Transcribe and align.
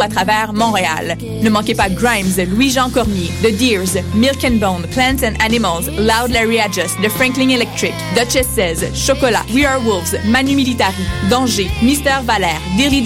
à 0.00 0.08
travers 0.08 0.52
Montréal. 0.52 1.16
Ne 1.42 1.50
manquez 1.50 1.74
pas 1.74 1.88
Grimes, 1.88 2.34
Louis-Jean 2.54 2.90
Cormier, 2.90 3.30
The 3.42 3.52
Deers, 3.56 4.02
Milk 4.14 4.44
and 4.44 4.58
Bone, 4.58 4.86
Plants 4.92 5.24
and 5.24 5.34
Animals, 5.44 5.90
Loud 5.98 6.30
Larry 6.30 6.60
Adjust, 6.60 6.96
The 7.02 7.08
Franklin 7.08 7.48
Electric, 7.48 7.94
Duchess 8.14 8.46
16, 8.54 8.94
Chocolat, 8.94 9.44
We 9.52 9.64
Are 9.64 9.80
Wolves, 9.80 10.16
Manu 10.26 10.54
Militari, 10.54 11.04
Danger, 11.28 11.68
Mister 11.82 12.22
Valère, 12.24 12.60
Dilly 12.76 13.02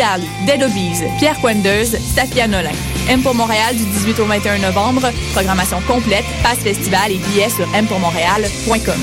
Dead 0.47 0.63
Obies, 0.63 1.03
Pierre 1.19 1.41
Coindeuse, 1.41 1.97
Safia 2.15 2.47
Nolin. 2.47 2.75
M 3.09 3.23
pour 3.23 3.35
Montréal 3.35 3.77
du 3.77 3.85
18 3.85 4.21
au 4.21 4.25
21 4.25 4.59
novembre. 4.59 5.11
Programmation 5.33 5.81
complète, 5.87 6.25
passe 6.43 6.59
festival 6.59 7.13
et 7.13 7.19
billets 7.19 7.51
sur 7.51 7.67
mpourmontréal.com. 7.69 9.01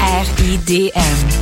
RIDM. 0.00 1.41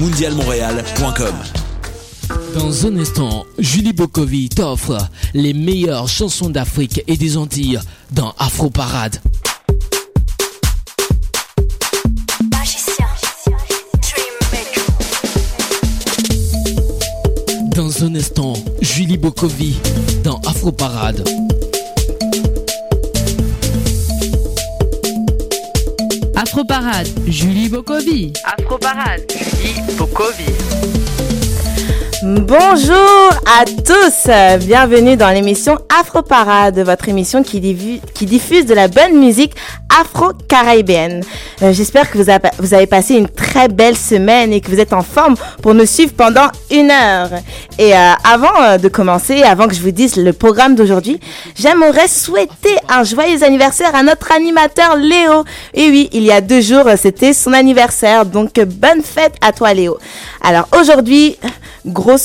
mondialmontréal.com. 0.00 1.34
Dans 2.54 2.86
un 2.86 2.96
instant, 2.96 3.44
Julie 3.58 3.92
Bokovi 3.92 4.48
t'offre 4.48 4.96
les 5.34 5.52
meilleures 5.52 6.08
chansons 6.08 6.48
d'Afrique 6.48 7.02
et 7.06 7.18
des 7.18 7.36
Antilles 7.36 7.78
dans 8.10 8.34
Afro 8.38 8.70
Parade. 8.70 9.20
Dans 17.76 18.04
un 18.04 18.14
instant, 18.14 18.54
Julie 18.80 19.18
Bokovi 19.18 19.76
dans 20.24 20.40
Afro 20.46 20.72
Parade. 20.72 21.28
Afro 26.50 26.64
Parade, 26.64 27.12
Julie 27.28 27.68
Bokovi. 27.68 28.32
Afro 28.44 28.76
Parade, 28.76 29.24
Julie 29.28 29.82
Bokovi. 29.96 31.29
Bonjour 32.22 33.30
à 33.46 33.64
tous, 33.64 34.30
bienvenue 34.66 35.16
dans 35.16 35.30
l'émission 35.30 35.78
Afro 36.00 36.20
Parade, 36.20 36.78
votre 36.80 37.08
émission 37.08 37.42
qui, 37.42 37.60
diffuse 37.60 38.66
de 38.66 38.74
la 38.74 38.88
bonne 38.88 39.18
musique 39.18 39.54
afro-caribéenne. 39.98 41.22
Euh, 41.62 41.72
J'espère 41.72 42.10
que 42.10 42.18
vous, 42.18 42.28
avez- 42.74 42.86
passé 42.86 43.14
une 43.14 43.28
très 43.28 43.68
belle 43.68 43.96
semaine 43.96 44.52
et 44.52 44.60
que 44.60 44.70
vous 44.70 44.80
êtes 44.80 44.92
en 44.92 45.02
forme 45.02 45.34
pour 45.62 45.72
nous 45.74 45.86
suivre 45.86 46.12
pendant 46.12 46.48
une 46.70 46.90
heure. 46.90 47.30
Et 47.78 47.94
euh, 47.94 48.10
avant 48.22 48.62
euh, 48.62 48.78
de 48.78 48.88
commencer, 48.88 49.42
avant 49.42 49.66
que 49.66 49.74
je 49.74 49.80
vous 49.80 49.90
dise 49.90 50.16
le 50.16 50.32
programme 50.34 50.74
d'aujourd'hui, 50.74 51.18
j'aimerais 51.56 52.06
souhaiter 52.08 52.76
un 52.90 53.02
joyeux 53.02 53.42
anniversaire 53.42 53.94
à 53.94 54.02
notre 54.02 54.30
animateur 54.32 54.96
Léo. 54.96 55.44
Et 55.72 55.88
oui, 55.88 56.10
il 56.12 56.22
y 56.22 56.32
a 56.32 56.40
deux 56.42 56.60
jours, 56.60 56.84
c'était 56.96 57.32
son 57.32 57.52
anniversaire, 57.54 58.26
donc 58.26 58.60
bonne 58.60 59.02
fête 59.02 59.34
à 59.40 59.52
toi 59.52 59.72
Léo. 59.72 59.98
Alors 60.42 60.68
aujourd'hui, 60.78 61.36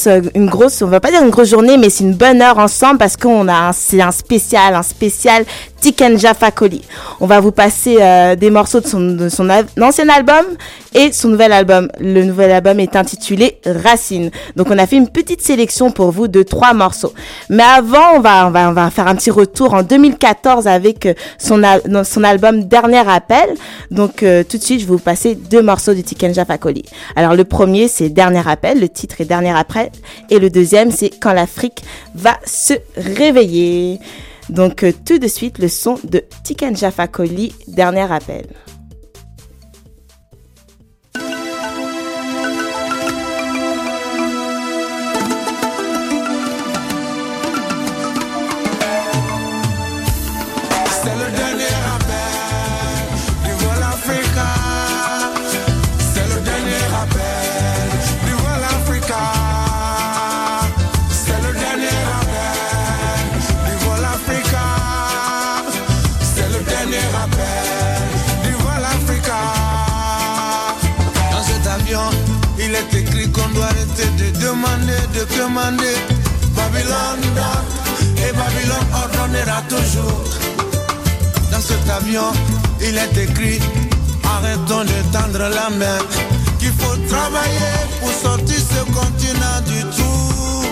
euh, 0.08 0.22
une 0.34 0.48
grosse, 0.48 0.82
on 0.82 0.88
va 0.88 1.00
pas 1.00 1.12
dire 1.12 1.22
une 1.22 1.30
grosse 1.30 1.50
journée, 1.50 1.78
mais 1.78 1.90
c'est 1.90 2.04
une 2.04 2.14
bonne 2.14 2.42
heure 2.42 2.58
ensemble 2.58 2.98
parce 2.98 3.18
qu'on 3.18 3.48
a, 3.48 3.72
c'est 3.74 4.02
un 4.02 4.12
spécial, 4.12 4.74
un 4.74 4.84
spécial 4.84 5.46
Tiken 5.86 6.18
Jaffa 6.18 6.50
Koli. 6.50 6.82
On 7.20 7.28
va 7.28 7.40
vous 7.40 7.52
passer 7.52 7.98
euh, 8.02 8.36
des 8.36 8.50
morceaux 8.50 8.80
de 8.80 8.88
son, 8.88 9.50
ancien 9.80 10.10
album 10.10 10.44
et 10.96 11.12
son 11.12 11.28
nouvel 11.28 11.52
album. 11.52 11.90
Le 12.00 12.24
nouvel 12.24 12.50
album 12.50 12.80
est 12.80 12.96
intitulé 12.96 13.60
Racine. 13.68 14.32
Donc 14.56 14.72
on 14.72 14.80
a 14.80 14.88
fait 14.88 14.96
une 14.96 15.10
petite 15.10 15.44
sélection 15.44 15.92
pour 15.92 16.10
vous 16.10 16.28
de 16.28 16.42
trois 16.42 16.74
morceaux. 16.74 17.14
Mais 17.52 17.62
avant, 17.62 18.18
on 18.18 18.20
va, 18.20 18.90
faire 18.90 19.08
un 19.08 19.14
petit 19.16 19.30
retour 19.30 19.76
en 19.76 19.84
2014 19.84 20.66
avec 20.66 21.06
euh, 21.06 21.14
son, 21.38 22.24
album 22.24 22.64
Dernier 22.64 23.08
Appel. 23.08 23.54
Donc 23.92 24.24
euh, 24.24 24.44
tout 24.44 24.58
de 24.58 24.64
suite, 24.64 24.80
je 24.80 24.86
vais 24.88 24.94
vous 24.94 24.98
passer 24.98 25.36
deux 25.36 25.62
morceaux 25.62 25.94
de 25.94 26.02
Tiken 26.02 26.34
Jaffa 26.34 26.58
Koli. 26.58 26.84
Alors 27.16 27.36
le 27.36 27.44
premier, 27.44 27.90
c'est 27.90 28.10
Dernier 28.10 28.42
Appel. 28.48 28.80
Le 28.80 28.90
titre 28.90 29.22
est 29.22 29.26
Dernier 29.26 29.56
Appel. 29.56 29.92
Et 30.32 30.40
le 30.40 30.50
deuxième, 30.50 30.90
c'est 30.90 31.12
Quand 31.12 31.34
l'Afrique 31.34 31.84
va 32.16 32.40
se 32.44 32.74
réveiller. 32.98 34.00
Donc 34.50 34.84
euh, 34.84 34.92
tout 35.06 35.18
de 35.18 35.28
suite, 35.28 35.60
le 35.60 35.68
son 35.68 36.00
de 36.04 36.24
Tiken 36.44 36.76
Jaffa 36.76 37.08
Dernier 37.68 38.12
Appel. 38.12 38.46
Commander. 75.26 75.98
Babylone 76.56 77.26
et 78.18 78.32
Babylone 78.32 78.88
ordonnera 78.94 79.62
toujours. 79.70 80.24
Dans 81.52 81.62
cet 81.62 81.90
avion, 81.90 82.32
il 82.82 82.98
est 82.98 83.18
écrit 83.24 83.60
Arrêtons 84.24 84.84
de 84.84 85.18
tendre 85.18 85.50
la 85.50 85.70
main. 85.70 86.00
Qu'il 86.60 86.72
faut 86.72 86.98
travailler 87.08 87.76
pour 88.00 88.12
sortir 88.12 88.58
ce 88.58 88.84
continent 88.92 89.62
du 89.68 89.82
tout. 89.96 90.65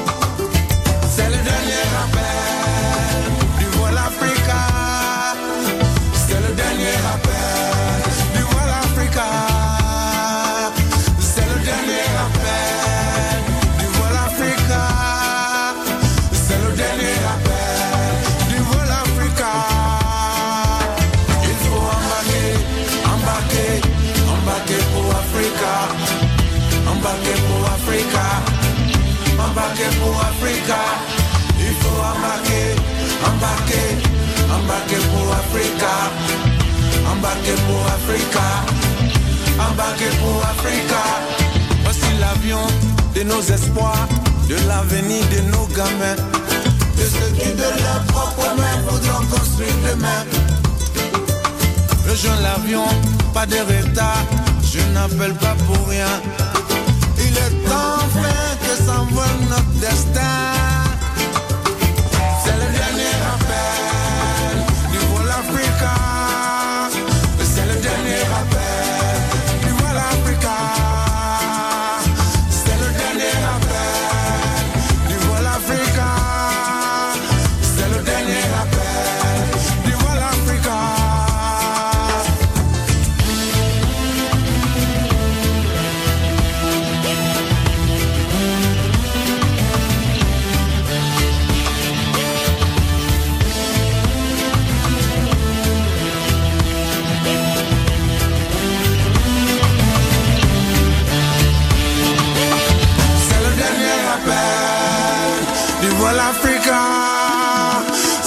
Pour 40.19 40.43
Africa. 40.43 41.03
Voici 41.83 42.09
l'avion 42.19 42.65
de 43.15 43.23
nos 43.23 43.41
espoirs, 43.41 44.07
de 44.49 44.55
l'avenir 44.67 45.23
de 45.33 45.41
nos 45.51 45.65
gamins. 45.67 46.15
De 46.97 47.03
ceux 47.03 47.31
qui 47.37 47.51
de 47.53 47.69
leurs 47.83 48.03
propres 48.07 48.55
mains 48.57 48.81
voudront 48.87 49.25
construire 49.27 49.73
demain. 49.89 50.23
Rejoins 52.09 52.39
l'avion, 52.41 52.85
pas 53.33 53.45
de 53.45 53.55
retard, 53.55 54.25
je 54.63 54.79
n'appelle 54.93 55.33
pas 55.35 55.55
pour 55.67 55.87
rien. 55.87 56.21
Il 57.17 57.37
est 57.37 57.65
enfin 57.67 58.35
que 58.61 58.83
s'envole 58.85 59.39
notre 59.49 59.73
destin. 59.79 60.52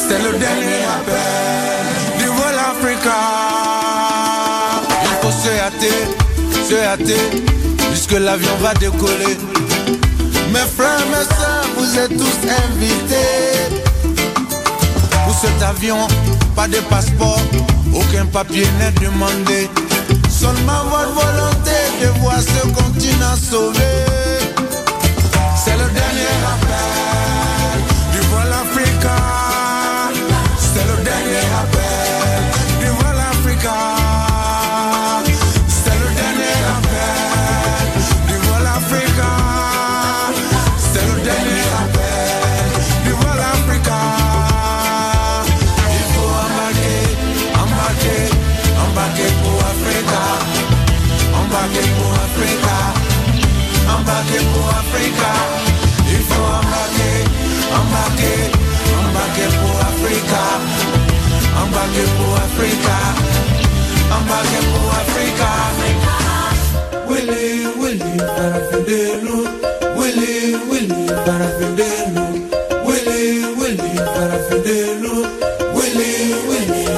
C'est 0.09 0.19
le 0.19 0.39
dernier 0.39 0.83
appel 0.97 2.19
du 2.19 2.27
vol 2.27 2.57
Africa. 2.71 3.19
Il 5.03 5.15
faut 5.21 5.31
se 5.31 5.51
hâter, 5.61 6.01
se 6.69 6.75
hâter, 6.75 7.43
puisque 7.91 8.13
l'avion 8.13 8.57
va 8.61 8.75
décoller. 8.75 9.37
Mes 10.53 10.67
frères, 10.77 11.07
mes 11.11 11.27
soeurs, 11.37 11.67
vous 11.77 11.99
êtes 11.99 12.17
tous 12.17 12.39
invités. 12.65 13.75
Pour 15.25 15.35
cet 15.35 15.63
avion, 15.63 16.07
pas 16.55 16.69
de 16.69 16.79
passeport, 16.91 17.41
aucun 17.95 18.27
papier 18.27 18.67
n'est 18.79 18.93
demandé. 18.93 19.71
Seulement 20.29 20.85
votre 20.91 21.13
volonté 21.13 21.79
de 22.03 22.21
voir 22.21 22.41
ce 22.41 22.67
continent 22.69 23.37
sauvé. 23.37 23.93
C'est 25.65 25.77
le 25.77 25.89
dernier 25.91 26.37
appel 26.53 27.26
Africa. 29.07 30.13
C'est 30.59 30.85
le 30.85 31.03
dernier 31.05 31.45
appel 31.61 32.81
du 32.81 32.87
vol 32.87 33.17
Africa. 33.19 33.96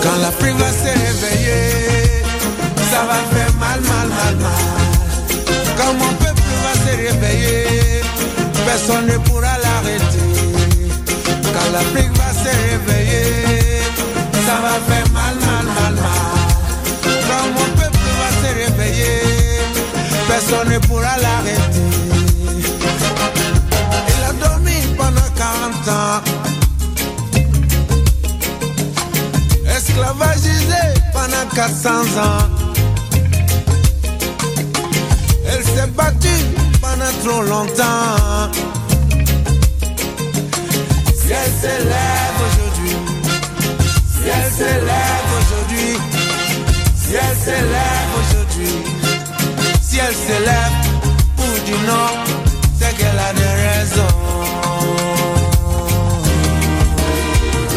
Quand 0.02 0.18
l'Afrique 0.20 0.56
va 0.56 0.70
se 0.70 0.90
réveiller, 1.04 2.22
ça 2.90 3.02
va 3.04 3.14
faire 3.34 3.52
mal, 3.54 3.80
mal, 3.80 4.08
mal, 4.08 4.36
mal. 4.36 4.64
Quand 5.76 5.92
mon 5.94 6.12
peuple 6.14 6.42
va 6.64 6.72
se 6.74 6.96
réveiller, 6.96 8.02
personne 8.64 9.06
ne 9.06 9.18
pourra 9.18 9.58
l'arrêter. 9.62 10.28
Quand 11.26 11.72
l'Afrique 11.72 12.12
va 12.16 12.17
ne 20.78 20.86
pourra 20.86 21.16
l'arrêter. 21.18 21.86
Il 24.08 24.22
a 24.28 24.32
dormi 24.48 24.78
pendant 24.96 25.30
40 25.36 25.88
ans, 25.88 26.20
esclavagisé 29.76 30.84
pendant 31.12 31.46
400 31.54 31.90
ans. 31.90 32.44
Elle 35.50 35.64
s'est 35.64 35.90
battue 35.96 36.44
pendant 36.80 37.14
trop 37.24 37.42
longtemps. 37.42 38.50
Si 41.20 41.32
elle 41.32 41.52
s'élève 41.60 42.38
aujourd'hui, 42.46 42.96
si 44.12 44.28
elle 44.28 44.50
s'élève 44.52 45.28
aujourd'hui, 45.38 45.94
si 46.96 47.14
elle 47.14 47.36
s'élève 47.44 48.10
aujourd'hui, 48.12 48.17
si 49.98 50.04
elle 50.04 50.14
s'élève 50.14 50.76
pour 51.36 51.54
du 51.66 51.72
non, 51.86 52.08
c'est 52.78 52.96
qu'elle 52.96 53.18
a 53.18 53.32
des 53.32 53.52
raisons. 53.64 54.14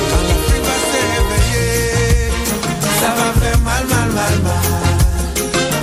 Quand 0.09 0.23
l'Afrique 0.29 0.65
va 0.69 0.77
se 0.89 0.99
réveiller, 1.13 2.31
ça 3.01 3.09
va 3.17 3.27
faire 3.41 3.59
mal, 3.59 3.83
mal, 3.93 4.09
mal, 4.17 4.35
mal. 4.43 4.69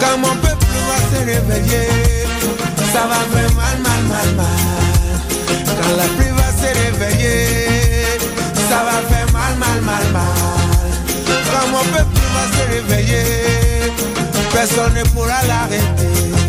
Quand 0.00 0.16
mon 0.18 0.34
peuple 0.36 0.66
va 0.88 0.98
se 1.10 1.18
réveiller, 1.24 1.88
ça 2.92 3.02
va 3.10 3.20
faire 3.34 3.52
mal, 3.54 3.76
mal, 3.86 4.02
mal, 4.12 4.28
mal. 4.36 4.60
Quand 5.80 5.96
la 5.96 6.06
pluie 6.14 6.34
va 6.40 6.48
se 6.60 6.68
réveiller, 6.80 8.18
ça 8.70 8.78
va 8.86 8.96
faire 9.10 9.28
mal, 9.32 9.54
mal, 9.58 9.80
mal, 9.80 10.06
mal. 10.12 10.90
Quand 11.50 11.66
mon 11.72 11.84
peuple 11.94 12.20
va 12.34 12.44
se 12.56 12.62
réveiller, 12.74 13.57
personne 14.58 14.92
ne 14.94 15.04
pourra 15.10 15.40
l'arrêter. 15.46 16.47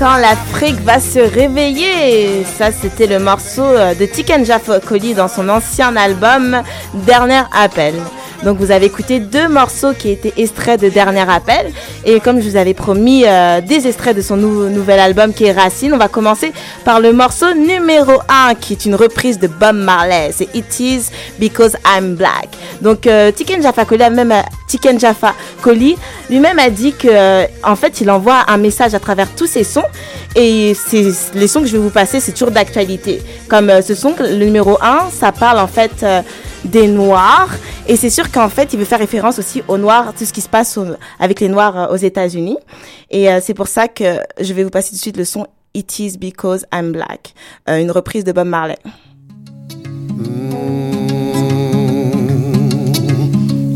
Quand 0.00 0.16
l'Afrique 0.16 0.80
va 0.80 0.98
se 0.98 1.18
réveiller, 1.18 2.42
ça 2.44 2.72
c'était 2.72 3.06
le 3.06 3.18
morceau 3.18 3.66
euh, 3.66 3.94
de 3.94 4.06
Tiken 4.06 4.46
Fakoly 4.46 5.12
dans 5.12 5.28
son 5.28 5.46
ancien 5.50 5.94
album 5.94 6.62
Dernier 6.94 7.42
Appel. 7.52 7.96
Donc 8.42 8.56
vous 8.58 8.70
avez 8.70 8.86
écouté 8.86 9.20
deux 9.20 9.48
morceaux 9.48 9.92
qui 9.92 10.10
étaient 10.10 10.32
extraits 10.38 10.80
de 10.80 10.88
Dernier 10.88 11.28
Appel. 11.30 11.70
Et 12.06 12.20
comme 12.20 12.40
je 12.40 12.48
vous 12.48 12.56
avais 12.56 12.72
promis 12.72 13.24
euh, 13.26 13.60
des 13.60 13.86
extraits 13.86 14.16
de 14.16 14.22
son 14.22 14.36
nou- 14.36 14.70
nouvel 14.70 14.98
album 14.98 15.34
qui 15.34 15.44
est 15.44 15.52
Racine, 15.52 15.92
on 15.92 15.98
va 15.98 16.08
commencer 16.08 16.52
par 16.84 17.00
le 17.00 17.12
morceau 17.12 17.52
numéro 17.54 18.12
1 18.28 18.54
qui 18.54 18.72
est 18.72 18.86
une 18.86 18.94
reprise 18.94 19.38
de 19.38 19.46
Bob 19.46 19.76
Marley, 19.76 20.30
c'est 20.34 20.48
It 20.54 20.80
Is 20.80 21.02
Because 21.38 21.76
I'm 21.86 22.14
Black. 22.14 22.48
Donc 22.80 23.06
euh, 23.06 23.30
Tiken 23.30 23.60
Jaffa 23.62 23.84
Koli 25.60 25.96
lui-même 26.30 26.58
a 26.58 26.70
dit 26.70 26.92
que 26.94 27.08
euh, 27.10 27.44
en 27.62 27.76
fait 27.76 28.00
il 28.00 28.10
envoie 28.10 28.44
un 28.48 28.56
message 28.56 28.94
à 28.94 29.00
travers 29.00 29.28
tous 29.36 29.46
ses 29.48 29.64
sons. 29.64 29.84
Et 30.34 30.74
les 31.34 31.48
sons 31.48 31.60
que 31.60 31.66
je 31.66 31.72
vais 31.72 31.78
vous 31.78 31.90
passer 31.90 32.20
c'est 32.20 32.32
toujours 32.32 32.52
d'actualité. 32.52 33.20
Comme 33.48 33.68
euh, 33.68 33.82
ce 33.82 33.94
son 33.94 34.14
le 34.18 34.44
numéro 34.46 34.78
1 34.80 35.10
ça 35.12 35.30
parle 35.30 35.58
en 35.58 35.66
fait 35.66 36.04
des 36.64 36.88
noirs 36.88 37.50
et 37.88 37.96
c'est 37.96 38.10
sûr 38.10 38.30
qu'en 38.30 38.48
fait 38.48 38.72
il 38.72 38.78
veut 38.78 38.84
faire 38.84 38.98
référence 38.98 39.38
aussi 39.38 39.62
aux 39.68 39.78
noirs 39.78 40.12
tout 40.16 40.24
ce 40.24 40.32
qui 40.32 40.40
se 40.40 40.48
passe 40.48 40.78
avec 41.18 41.40
les 41.40 41.48
noirs 41.48 41.78
euh, 41.78 41.94
aux 41.94 41.96
États-Unis 41.96 42.58
et 43.10 43.30
euh, 43.30 43.40
c'est 43.42 43.54
pour 43.54 43.68
ça 43.68 43.88
que 43.88 44.20
je 44.40 44.52
vais 44.52 44.64
vous 44.64 44.70
passer 44.70 44.90
tout 44.90 44.96
de 44.96 45.00
suite 45.00 45.16
le 45.16 45.24
son 45.24 45.46
It 45.72 45.98
is 46.00 46.18
because 46.18 46.64
I'm 46.72 46.92
black 46.92 47.34
euh, 47.68 47.78
une 47.78 47.90
reprise 47.90 48.24
de 48.24 48.32
Bob 48.32 48.48
Marley 48.48 48.78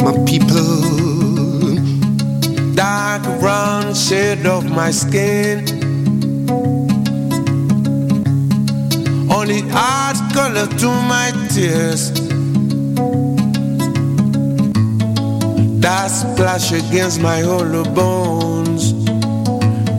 my 0.05 0.13
people. 0.27 0.61
Dark 2.75 3.23
brown 3.41 3.95
shade 3.95 4.45
of 4.47 4.65
my 4.65 4.93
skin. 4.93 5.65
only 9.31 9.63
color 10.33 10.67
to 10.79 10.89
my 11.09 11.33
tears. 11.51 12.11
That 15.81 16.09
splash 16.09 16.73
against 16.73 17.21
my 17.21 17.41
hollow 17.41 17.85
bones 17.85 18.95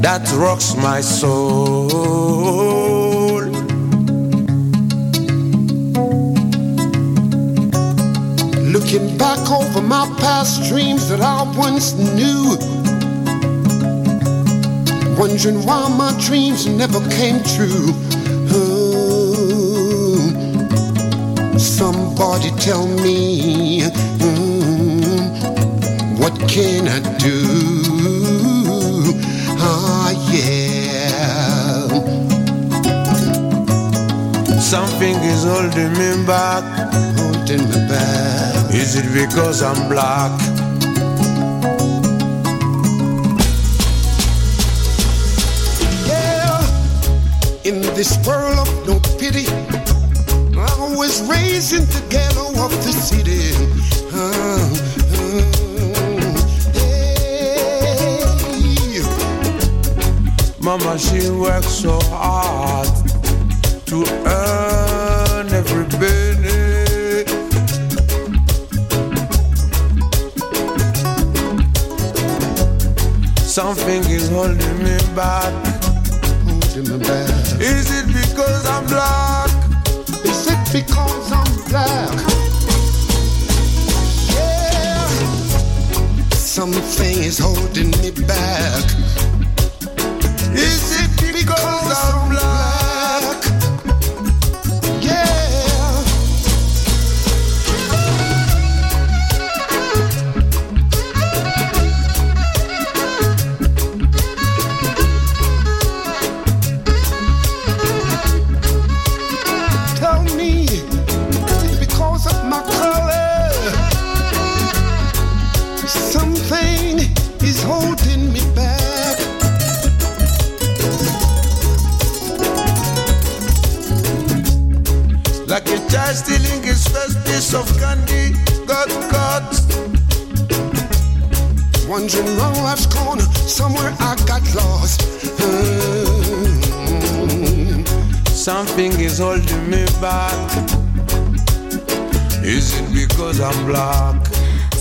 that 0.06 0.32
rocks 0.34 0.76
my 0.76 1.02
soul. 1.02 1.88
Looking 8.72 9.18
back 9.18 9.50
over 9.50 9.82
my 9.82 10.06
past 10.20 10.70
dreams 10.70 11.10
that 11.10 11.22
I 11.22 11.42
once 11.58 11.94
knew. 11.96 12.56
Wondering 15.18 15.66
why 15.66 15.90
my 15.90 16.16
dreams 16.22 16.68
never 16.68 17.00
came 17.10 17.42
true. 17.56 17.90
Somebody 22.16 22.50
tell 22.62 22.88
me, 22.88 23.82
mm, 24.20 25.30
what 26.18 26.34
can 26.48 26.88
I 26.88 27.00
do? 27.18 27.42
Ah, 29.60 30.12
yeah. 30.32 31.88
Something 34.60 35.16
is 35.24 35.44
holding 35.44 35.94
me 35.94 36.26
back, 36.26 36.64
holding 37.18 37.68
me 37.70 37.88
back. 37.90 38.74
Is 38.74 38.96
it 38.96 39.12
because 39.14 39.62
I'm 39.62 39.90
black? 39.90 40.32
Yeah, 46.08 46.62
in 47.66 47.82
this 47.96 48.18
world 48.26 48.60
of 48.60 48.88
no 48.88 49.05
pity, 51.16 51.28
I 51.28 51.30
was 51.30 51.30
raised 51.30 51.74
in 51.74 51.86
the 51.86 52.02
ghetto 52.10 52.48
of 52.64 52.72
the 52.84 52.92
city. 52.92 53.54
Ah, 54.14 54.70
Mama, 60.62 60.98
she 60.98 61.30
works 61.30 61.68
so 61.68 62.00
hard 62.10 62.88
to 63.86 64.04
earn 64.26 65.48
every 65.54 65.86
penny. 66.00 67.26
Something 73.46 74.04
is 74.12 74.30
holding 74.30 74.84
me 74.84 74.98
back. 75.16 75.54
Holding 76.46 76.92
me 76.92 76.98
back. 77.00 77.30
Is 77.62 77.92
it 77.92 78.08
because 78.08 78.66
I'm 78.66 78.86
black? 78.88 79.15
Because 80.76 81.32
I'm 81.32 81.70
black? 81.70 82.12
Yeah. 84.28 85.08
Something 86.32 87.18
is 87.20 87.40
holding 87.40 87.92
me 87.92 88.12
back. 88.28 89.05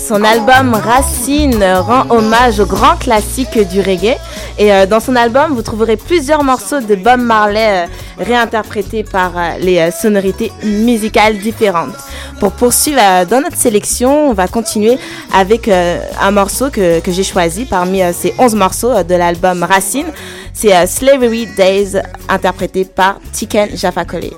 Son 0.09 0.23
album 0.25 0.75
Racine 0.75 1.63
rend 1.63 2.05
hommage 2.11 2.59
aux 2.61 2.67
grands 2.67 2.97
classiques 2.97 3.59
du 3.69 3.81
reggae. 3.81 4.17
Et 4.59 4.73
euh, 4.73 4.87
dans 4.87 5.01
son 5.01 5.17
album, 5.17 5.55
vous 5.55 5.63
trouverez 5.63 5.97
plusieurs 5.97 6.43
morceaux 6.43 6.81
de 6.81 6.95
Bob 6.95 7.21
Marley 7.21 7.85
euh, 7.85 7.87
réinterprétés 8.19 9.03
par 9.03 9.33
euh, 9.37 9.59
les 9.61 9.91
sonorités 9.91 10.53
musicales 10.63 11.39
différentes. 11.39 11.95
Pour 12.41 12.53
poursuivre 12.53 13.01
dans 13.29 13.41
notre 13.41 13.57
sélection, 13.57 14.31
on 14.31 14.33
va 14.33 14.49
continuer 14.49 14.99
avec 15.33 15.69
un 15.69 16.31
morceau 16.31 16.69
que, 16.69 17.01
que 17.01 17.13
j'ai 17.13 17.23
choisi 17.23 17.65
parmi 17.65 18.03
ces 18.13 18.35
11 18.39 18.55
morceaux 18.57 19.03
de 19.03 19.15
l'album 19.15 19.63
Racine. 19.63 20.07
C'est 20.55 20.75
euh, 20.75 20.87
Slavery 20.87 21.47
Days 21.57 22.01
interprété 22.29 22.85
par 22.85 23.19
Tiken 23.33 23.77
Jaffa 23.77 24.05
Kole. 24.05 24.31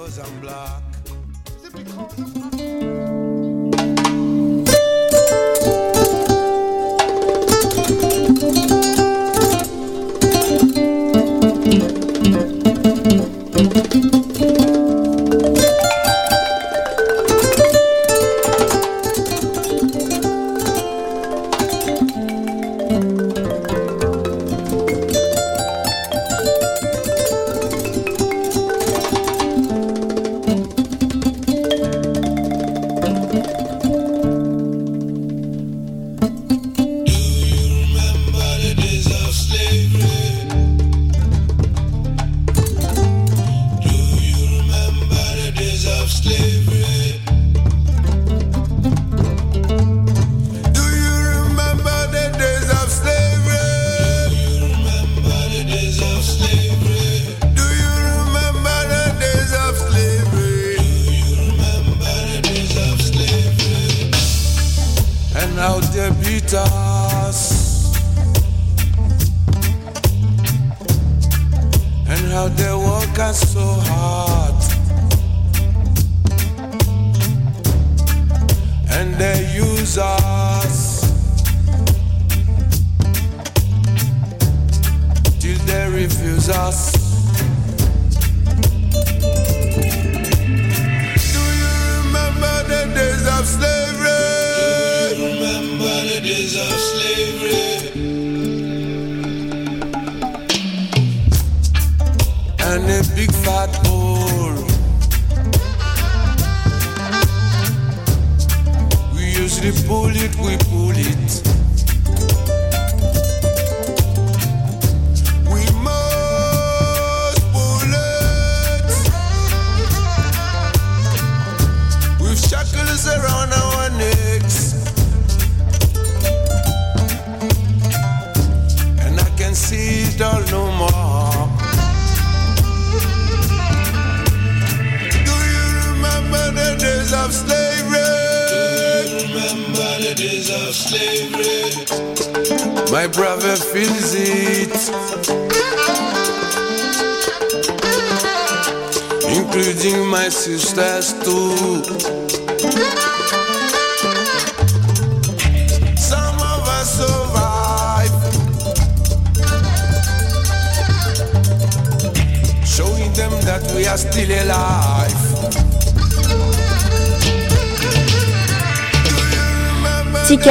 Us. 86.49 87.06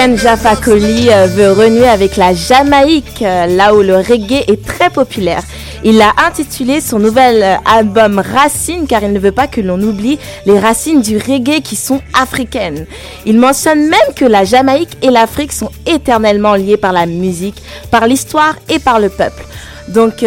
Tiken 0.05 0.17
Jaffa 0.19 0.55
Koli 0.55 1.09
euh, 1.09 1.25
veut 1.25 1.51
renouer 1.51 1.87
avec 1.87 2.15
la 2.15 2.31
Jamaïque, 2.31 3.23
euh, 3.23 3.47
là 3.47 3.73
où 3.73 3.81
le 3.81 3.95
reggae 3.95 4.43
est 4.47 4.63
très 4.63 4.91
populaire. 4.91 5.41
Il 5.83 5.99
a 5.99 6.13
intitulé 6.27 6.79
son 6.79 6.99
nouvel 6.99 7.41
euh, 7.41 7.55
album 7.65 8.19
Racines 8.19 8.85
car 8.85 9.01
il 9.01 9.13
ne 9.13 9.19
veut 9.19 9.31
pas 9.31 9.47
que 9.47 9.61
l'on 9.61 9.81
oublie 9.81 10.19
les 10.45 10.59
racines 10.59 11.01
du 11.01 11.17
reggae 11.17 11.59
qui 11.63 11.75
sont 11.75 12.01
africaines. 12.13 12.85
Il 13.25 13.39
mentionne 13.39 13.89
même 13.89 14.13
que 14.15 14.25
la 14.25 14.43
Jamaïque 14.43 14.95
et 15.01 15.09
l'Afrique 15.09 15.51
sont 15.51 15.71
éternellement 15.87 16.53
liées 16.53 16.77
par 16.77 16.93
la 16.93 17.07
musique, 17.07 17.63
par 17.89 18.05
l'histoire 18.05 18.57
et 18.69 18.77
par 18.77 18.99
le 18.99 19.09
peuple. 19.09 19.43
Donc 19.87 20.23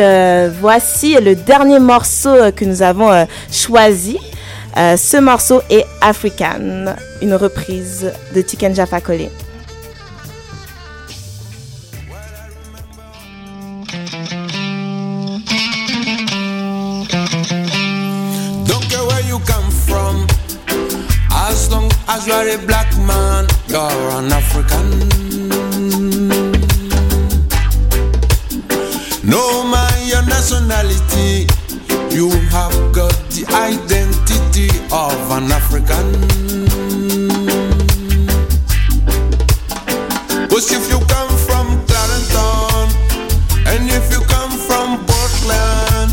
voici 0.61 1.15
le 1.21 1.37
dernier 1.37 1.79
morceau 1.79 2.35
que 2.57 2.65
nous 2.65 2.83
avons 2.83 3.27
choisi. 3.53 4.19
Ce 4.77 5.21
morceau 5.21 5.63
est 5.71 5.85
African, 6.01 6.95
une 7.23 7.35
reprise 7.35 8.11
de 8.35 8.41
Tiken 8.41 8.75
Jaffa 8.75 9.01
Koli. 9.01 9.29
You 32.19 32.31
have 32.51 32.75
got 32.93 33.15
the 33.31 33.47
identity 33.55 34.69
of 34.91 35.15
an 35.31 35.53
African. 35.53 36.07
Cause 40.51 40.73
if 40.73 40.91
you 40.91 40.99
come 41.07 41.33
from 41.47 41.67
Clarenton, 41.87 42.89
and 43.71 43.89
if 43.89 44.11
you 44.11 44.21
come 44.27 44.51
from 44.51 44.99
Portland, 45.07 46.11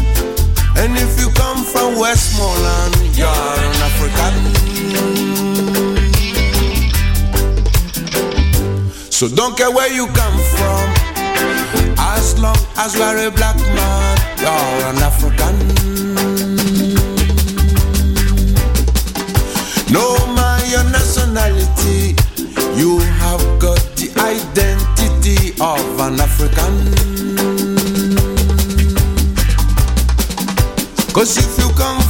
and 0.77 0.93
if 0.95 1.19
you 1.19 1.31
come 1.31 1.63
from 1.73 1.97
Westmoreland, 1.97 2.95
you're 3.17 3.57
an 3.65 3.75
African. 3.89 4.35
So 9.09 9.27
don't 9.27 9.57
care 9.57 9.71
where 9.71 9.91
you 9.91 10.05
come 10.13 10.37
from, 10.53 10.85
as 11.97 12.37
long 12.37 12.57
as 12.77 12.93
you 12.93 13.01
are 13.01 13.17
a 13.17 13.31
black 13.31 13.57
man, 13.57 14.17
you're 14.37 14.85
an 14.91 14.97
African. 15.01 15.84
Nationality, 21.35 22.15
you 22.79 22.99
have 22.99 23.43
got 23.59 23.79
the 23.97 24.07
identity 24.17 25.51
of 25.59 25.99
an 25.99 26.19
African. 26.21 26.75
Cause 31.13 31.37
if 31.37 31.57
you 31.59 31.69
come 31.75 32.04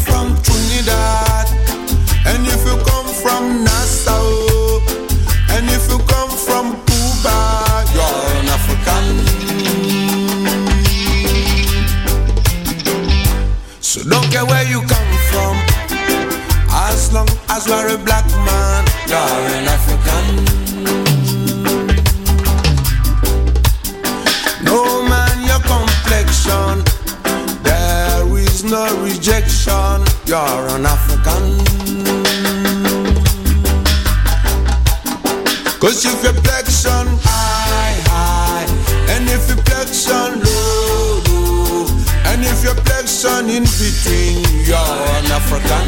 flexion 43.26 43.50
in 43.50 43.64
between, 43.64 44.44
you're 44.66 44.78
an 44.78 45.26
African. 45.32 45.86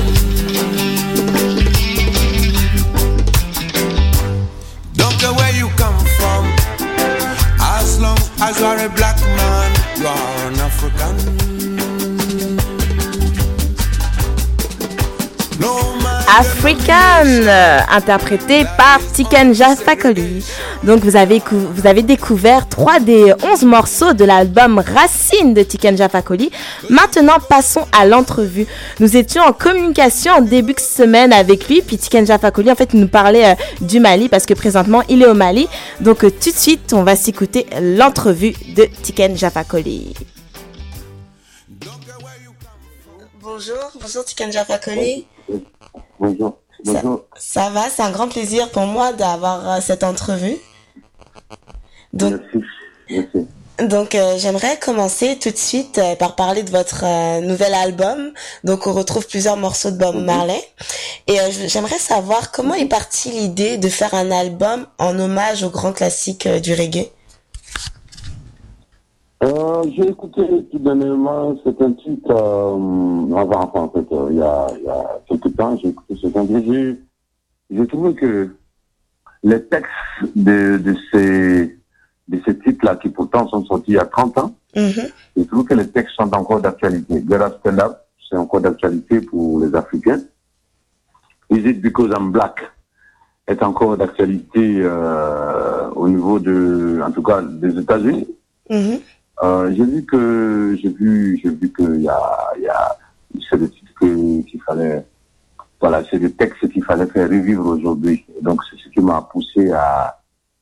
Don't 4.93 5.19
care 5.19 5.33
where 5.33 5.55
you 5.55 5.69
come 5.75 5.99
from, 6.17 6.45
as 7.59 7.99
long 7.99 8.17
as 8.41 8.59
you 8.59 8.65
are 8.65 8.85
a 8.85 8.89
black 8.89 9.19
man, 9.21 9.99
you 9.99 10.07
are 10.07 10.47
an 10.47 10.59
African. 10.59 11.56
African, 16.27 17.25
euh, 17.25 17.79
interprété 17.89 18.65
par 18.77 18.99
Tiken 19.13 19.53
Jaffa 19.53 19.95
Koli. 19.95 20.43
Donc 20.83 20.99
vous 20.99 21.15
avez, 21.15 21.41
vous 21.51 21.87
avez 21.87 22.01
découvert 22.01 22.67
trois 22.67 22.99
des 22.99 23.31
11 23.43 23.63
morceaux 23.63 24.13
de 24.13 24.25
l'album 24.25 24.79
Racine 24.79 25.53
de 25.53 25.63
Tiken 25.63 25.95
Jaffa 25.95 26.21
Koli. 26.21 26.51
Maintenant, 26.89 27.37
passons 27.47 27.85
à 27.97 28.05
l'entrevue. 28.05 28.67
Nous 28.99 29.15
étions 29.15 29.41
en 29.41 29.53
communication 29.53 30.33
en 30.33 30.41
début 30.41 30.73
de 30.73 30.79
semaine 30.81 31.31
avec 31.31 31.69
lui, 31.69 31.81
puis 31.81 31.97
Tiken 31.97 32.25
Jaffa 32.25 32.51
Koli, 32.51 32.71
en 32.71 32.75
fait, 32.75 32.93
nous 32.93 33.07
parlait 33.07 33.45
euh, 33.45 33.55
du 33.79 33.99
Mali 34.01 34.27
parce 34.27 34.45
que 34.45 34.53
présentement, 34.53 35.03
il 35.07 35.23
est 35.23 35.27
au 35.27 35.33
Mali. 35.33 35.67
Donc 36.01 36.23
euh, 36.23 36.29
tout 36.29 36.51
de 36.51 36.57
suite, 36.57 36.93
on 36.93 37.03
va 37.03 37.15
s'écouter 37.15 37.65
l'entrevue 37.81 38.53
de 38.75 38.85
Tiken 39.01 39.37
Jaffa 39.37 39.63
Bonjour, 43.57 43.91
bonjour 43.99 44.23
Tiken 44.23 44.51
Jaffa 44.51 44.77
Koli. 44.77 45.25
Bonjour. 46.19 46.59
Bonjour. 46.85 47.25
Ça 47.39 47.71
va, 47.71 47.89
c'est 47.89 48.03
un 48.03 48.11
grand 48.11 48.27
plaisir 48.27 48.69
pour 48.69 48.85
moi 48.85 49.13
d'avoir 49.13 49.67
euh, 49.67 49.79
cette 49.81 50.03
entrevue. 50.03 50.57
Donc, 52.13 52.39
Merci. 53.09 53.47
donc 53.79 54.13
euh, 54.13 54.37
j'aimerais 54.37 54.77
commencer 54.77 55.39
tout 55.41 55.49
de 55.49 55.57
suite 55.57 55.97
euh, 55.97 56.15
par 56.15 56.35
parler 56.35 56.61
de 56.61 56.69
votre 56.69 57.03
euh, 57.03 57.41
nouvel 57.41 57.73
album. 57.73 58.31
Donc, 58.63 58.85
on 58.85 58.93
retrouve 58.93 59.25
plusieurs 59.25 59.57
morceaux 59.57 59.89
de 59.89 59.97
Bob 59.97 60.17
Marley. 60.17 60.63
Et 61.25 61.39
j'aimerais 61.65 61.97
savoir 61.97 62.51
comment 62.51 62.75
est 62.75 62.85
partie 62.85 63.31
l'idée 63.31 63.79
de 63.79 63.89
faire 63.89 64.13
un 64.13 64.29
album 64.29 64.85
en 64.99 65.17
hommage 65.17 65.63
aux 65.63 65.71
grands 65.71 65.93
classiques 65.93 66.45
euh, 66.45 66.59
du 66.59 66.75
reggae? 66.75 67.09
Euh, 69.43 69.83
j'ai 69.95 70.09
écouté 70.09 70.41
tout 70.71 70.79
dernièrement 70.79 71.55
certains 71.63 71.93
titres, 71.93 72.31
euh, 72.31 73.35
avant, 73.35 73.63
enfin, 73.63 73.81
en 73.81 73.89
fait, 73.89 74.11
euh, 74.11 74.27
il 74.31 74.37
y 74.37 74.41
a, 74.41 74.67
il 74.79 74.83
y 74.83 74.89
a 74.89 75.21
quelques 75.27 75.55
temps, 75.55 75.77
j'ai 75.77 75.89
écouté 75.89 76.15
certains 76.19 76.45
titres. 76.47 76.63
J'ai, 76.65 76.99
j'ai 77.69 77.87
trouvé 77.87 78.15
que 78.15 78.55
les 79.43 79.63
textes 79.63 79.91
de, 80.35 80.77
de 80.77 80.95
ces, 81.11 81.77
de 82.27 82.41
ces 82.45 82.57
titres-là, 82.57 82.95
qui 82.95 83.09
pourtant 83.09 83.47
sont 83.47 83.63
sortis 83.65 83.91
il 83.91 83.95
y 83.95 83.99
a 83.99 84.05
30 84.05 84.37
ans, 84.39 84.55
je 85.35 85.43
trouve 85.43 85.65
que 85.65 85.75
les 85.75 85.87
textes 85.87 86.15
sont 86.15 86.33
encore 86.33 86.61
d'actualité. 86.61 87.23
Up, 87.31 87.57
Stand 87.59 87.79
Up, 87.79 87.97
c'est 88.29 88.37
encore 88.37 88.61
d'actualité 88.61 89.21
pour 89.21 89.59
les 89.59 89.73
Africains. 89.75 90.21
Is 91.51 91.59
It 91.59 91.81
Because 91.81 92.09
I'm 92.11 92.31
Black 92.31 92.59
est 93.47 93.63
encore 93.63 93.95
d'actualité 93.97 94.81
euh, 94.81 95.89
au 95.91 96.09
niveau 96.09 96.39
de, 96.39 97.01
en 97.05 97.11
tout 97.11 97.23
cas, 97.23 97.41
des 97.41 97.77
États-Unis. 97.79 98.27
Euh, 99.43 99.71
j'ai 99.75 99.85
vu 99.85 100.03
que 100.03 100.75
j'ai 100.81 100.89
vu 100.89 101.39
j'ai 101.43 101.49
vu 101.49 101.69
que 101.69 101.83
il 101.83 102.01
y 102.01 102.09
a 102.09 102.19
il 102.57 102.63
y 102.63 102.67
a 102.69 102.97
c'est 103.49 103.57
des 103.59 103.69
titres 103.69 103.93
que- 103.99 104.41
qu'il 104.47 104.59
fallait 104.63 105.05
voilà 105.79 106.01
c'est 106.09 106.17
des 106.17 106.31
textes 106.31 106.67
qu'il 106.71 106.83
fallait 106.83 107.05
faire 107.05 107.29
revivre 107.29 107.65
aujourd'hui 107.67 108.25
donc 108.41 108.61
c'est 108.67 108.77
ce 108.83 108.89
qui 108.89 108.99
m'a 108.99 109.21
poussé 109.21 109.71
à 109.71 110.17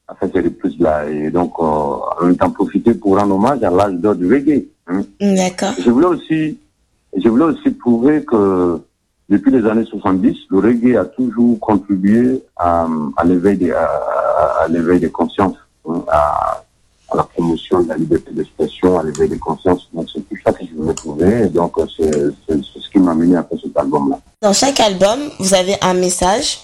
à 0.09 0.15
faire 0.15 0.29
ces 0.33 0.41
reprises 0.41 0.77
là 0.79 1.07
et 1.09 1.29
donc 1.31 1.53
euh, 1.59 1.63
en 1.63 2.25
même 2.25 2.35
temps 2.35 2.51
profiter 2.51 2.93
pour 2.93 3.17
rendre 3.17 3.35
hommage 3.35 3.63
à 3.63 3.69
l'âge 3.69 3.93
d'or 3.93 4.15
du 4.15 4.27
reggae 4.33 4.65
hein. 4.87 5.03
D'accord. 5.21 5.73
je 5.83 5.89
voulais 5.89 6.07
aussi 6.07 6.59
je 7.15 7.29
voulais 7.29 7.45
aussi 7.45 7.71
prouver 7.71 8.25
que 8.25 8.77
depuis 9.29 9.51
les 9.51 9.65
années 9.65 9.85
70 9.85 10.35
le 10.49 10.59
reggae 10.59 10.97
a 10.97 11.05
toujours 11.05 11.57
contribué 11.61 12.43
à, 12.57 12.85
à 13.15 13.23
l'éveil 13.23 13.57
des 13.57 13.71
à, 13.71 13.83
à 13.83 13.85
à, 13.85 14.63
à 14.63 14.67
l'éveil 14.67 14.99
des 14.99 15.09
consciences, 15.11 15.57
hein, 15.87 16.03
à, 16.09 16.61
à 17.09 17.17
la 17.17 17.23
promotion 17.23 17.81
de 17.83 17.89
la 17.89 17.97
liberté 17.97 18.31
d'expression, 18.31 18.99
à 18.99 19.03
l'éveil 19.03 19.29
des 19.29 19.39
consciences. 19.39 19.87
Donc 19.93 20.07
c'est 20.13 20.21
tout 20.21 20.35
ça 20.43 20.51
que 20.51 20.65
je 20.65 20.75
voulais 20.75 20.93
trouver. 20.93 21.45
Donc 21.49 21.77
euh, 21.77 21.85
c'est 22.47 22.63
ce 22.63 22.89
qui 22.91 22.99
m'a 22.99 23.13
mené 23.13 23.33
faire 23.33 23.59
cet 23.61 23.77
album-là. 23.77 24.19
Dans 24.41 24.53
chaque 24.53 24.79
album, 24.79 25.19
vous 25.39 25.53
avez 25.53 25.75
un 25.81 25.93
message. 25.93 26.59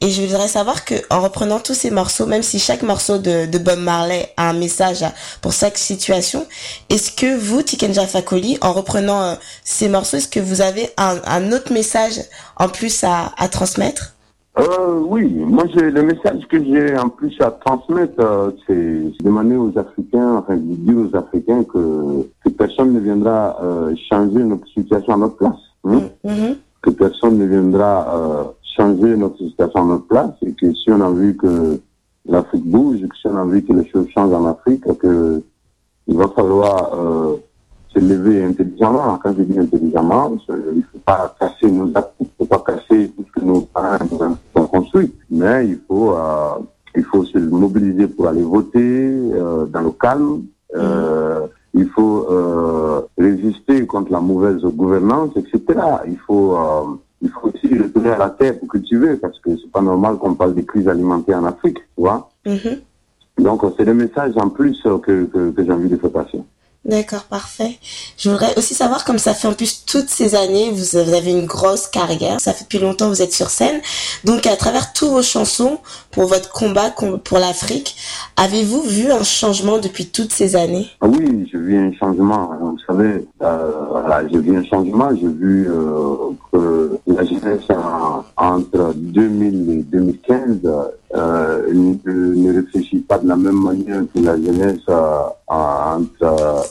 Et 0.00 0.10
je 0.10 0.22
voudrais 0.22 0.48
savoir 0.48 0.84
que 0.84 0.94
en 1.10 1.20
reprenant 1.20 1.58
tous 1.58 1.74
ces 1.74 1.90
morceaux, 1.90 2.26
même 2.26 2.44
si 2.44 2.58
chaque 2.58 2.82
morceau 2.82 3.18
de, 3.18 3.46
Bob 3.58 3.80
Marley 3.80 4.32
a 4.36 4.50
un 4.50 4.52
message 4.52 5.04
pour 5.42 5.52
chaque 5.52 5.76
situation, 5.76 6.46
est-ce 6.88 7.10
que 7.10 7.36
vous, 7.36 7.62
Tikenja 7.62 8.06
Fakoli, 8.06 8.56
en 8.60 8.72
reprenant 8.72 9.20
euh, 9.20 9.34
ces 9.64 9.88
morceaux, 9.88 10.16
est-ce 10.16 10.28
que 10.28 10.40
vous 10.40 10.60
avez 10.60 10.90
un, 10.96 11.18
un 11.26 11.52
autre 11.52 11.72
message 11.72 12.20
en 12.56 12.68
plus 12.68 13.02
à, 13.02 13.32
à 13.36 13.48
transmettre? 13.48 14.14
Euh, 14.58 15.00
oui, 15.06 15.28
moi 15.46 15.64
j'ai 15.72 15.88
le 15.90 16.02
message 16.02 16.46
que 16.48 16.62
j'ai 16.64 16.98
en 16.98 17.08
plus 17.08 17.36
à 17.40 17.50
transmettre, 17.52 18.14
euh, 18.18 18.50
c'est 18.66 19.24
demander 19.24 19.54
aux 19.54 19.72
Africains, 19.78 20.36
enfin 20.38 20.56
de 20.56 20.74
dire 20.74 20.96
aux 20.98 21.16
Africains 21.16 21.62
que, 21.62 22.28
que 22.44 22.48
personne 22.50 22.92
ne 22.92 22.98
viendra 22.98 23.56
euh, 23.62 23.94
changer 24.10 24.42
notre 24.42 24.66
situation 24.68 25.14
à 25.14 25.16
notre 25.16 25.36
place. 25.36 25.60
hein. 25.84 26.00
Que 26.82 26.90
personne 26.90 27.38
ne 27.38 27.46
viendra 27.46 28.14
euh, 28.16 28.44
changer 28.76 29.16
notre 29.16 29.38
situation 29.38 29.82
à 29.82 29.84
notre 29.84 30.06
place 30.08 30.34
et 30.42 30.52
que 30.52 30.72
si 30.74 30.90
on 30.90 31.00
a 31.02 31.10
vu 31.10 31.36
que 31.36 31.80
l'Afrique 32.26 32.66
bouge, 32.66 33.00
que 33.00 33.16
si 33.16 33.28
on 33.28 33.36
a 33.36 33.44
vu 33.44 33.62
que 33.62 33.72
les 33.72 33.88
choses 33.88 34.08
changent 34.08 34.32
en 34.34 34.46
Afrique, 34.46 34.82
que 34.98 35.40
il 36.08 36.16
va 36.16 36.26
falloir 36.28 36.94
euh, 36.94 37.36
se 37.92 37.98
lever 38.00 38.42
intelligemment. 38.44 39.18
Quand 39.22 39.34
je 39.36 39.42
dis 39.42 39.58
intelligemment, 39.58 40.36
il 40.48 40.54
ne 40.78 40.82
faut 40.82 40.98
pas 41.04 41.34
casser 41.38 41.70
nos 41.70 41.90
actes, 41.94 42.14
il 42.20 42.24
ne 42.24 42.30
faut 42.38 42.44
pas 42.46 42.62
casser 42.66 43.10
tout 43.16 43.24
ce 43.26 43.40
que 43.40 43.44
nos 43.44 43.60
parents 43.62 43.98
nous 44.10 44.18
ont 44.68 44.80
construit, 44.80 45.14
mais 45.30 45.68
il 45.68 45.80
faut, 45.86 46.14
euh, 46.14 46.58
il 46.96 47.04
faut 47.04 47.24
se 47.24 47.38
mobiliser 47.38 48.06
pour 48.06 48.28
aller 48.28 48.42
voter 48.42 48.80
euh, 48.80 49.66
dans 49.66 49.82
le 49.82 49.90
calme. 49.90 50.42
Euh, 50.76 51.46
il 51.74 51.88
faut 51.90 52.26
résister 53.16 53.86
contre 53.86 54.10
la 54.10 54.20
mauvaise 54.20 54.62
gouvernance, 54.62 55.30
etc. 55.36 55.78
Il 56.06 56.18
faut, 56.18 56.56
il 57.22 57.28
faut 57.30 57.48
aussi 57.48 57.78
retourner 57.78 58.10
à 58.10 58.18
la 58.18 58.30
terre 58.30 58.58
pour 58.58 58.68
cultiver, 58.68 59.16
parce 59.16 59.38
que 59.40 59.56
c'est 59.56 59.70
pas 59.70 59.82
normal 59.82 60.16
qu'on 60.16 60.34
parle 60.34 60.54
des 60.54 60.64
crises 60.64 60.88
alimentaires 60.88 61.38
en 61.38 61.44
Afrique, 61.44 61.78
tu 61.78 62.00
vois. 62.02 62.30
Donc, 63.38 63.62
euh, 63.62 63.70
c'est 63.76 63.84
le 63.84 63.94
message 63.94 64.32
en 64.36 64.48
plus 64.48 64.80
que, 64.82 65.24
que, 65.26 65.50
que 65.50 65.64
j'ai 65.64 65.72
envie 65.72 65.88
de 65.88 65.96
faire 65.96 66.10
passer. 66.10 66.40
D'accord, 66.88 67.24
parfait. 67.24 67.76
Je 68.16 68.30
voudrais 68.30 68.56
aussi 68.56 68.72
savoir, 68.72 69.04
comme 69.04 69.18
ça 69.18 69.34
fait 69.34 69.46
en 69.46 69.52
plus 69.52 69.84
toutes 69.84 70.08
ces 70.08 70.34
années, 70.34 70.70
vous 70.72 70.96
avez 70.96 71.32
une 71.32 71.44
grosse 71.44 71.86
carrière, 71.86 72.40
ça 72.40 72.54
fait 72.54 72.64
depuis 72.64 72.78
longtemps 72.78 73.10
que 73.10 73.14
vous 73.14 73.20
êtes 73.20 73.34
sur 73.34 73.50
scène. 73.50 73.82
Donc, 74.24 74.46
à 74.46 74.56
travers 74.56 74.94
tous 74.94 75.10
vos 75.10 75.20
chansons, 75.22 75.76
pour 76.12 76.24
votre 76.24 76.50
combat 76.50 76.88
com- 76.88 77.20
pour 77.22 77.38
l'Afrique, 77.38 77.94
avez-vous 78.38 78.80
vu 78.80 79.12
un 79.12 79.22
changement 79.22 79.76
depuis 79.76 80.06
toutes 80.06 80.32
ces 80.32 80.56
années? 80.56 80.86
Ah 81.02 81.08
oui, 81.08 81.46
j'ai 81.52 81.58
vu 81.58 81.76
un 81.76 81.92
changement. 81.92 82.52
Vous 82.58 82.78
savez, 82.86 83.28
euh, 83.42 83.70
voilà, 83.90 84.26
j'ai 84.26 84.38
vu 84.38 84.56
un 84.56 84.64
changement. 84.64 85.10
J'ai 85.14 85.28
vu 85.28 85.68
euh, 85.68 86.14
que 86.50 86.98
la 87.06 87.22
jeunesse 87.22 87.68
en- 87.68 88.24
entre 88.38 88.94
2000 88.96 89.70
et 89.70 89.82
2015 89.82 90.60
euh, 91.14 91.62
ne, 91.72 92.34
ne 92.34 92.54
réfléchit 92.62 92.98
pas 93.00 93.18
de 93.18 93.28
la 93.28 93.36
même 93.36 93.62
manière 93.62 94.02
que 94.14 94.20
la 94.20 94.36
jeunesse 94.36 94.80
entre 95.46 96.64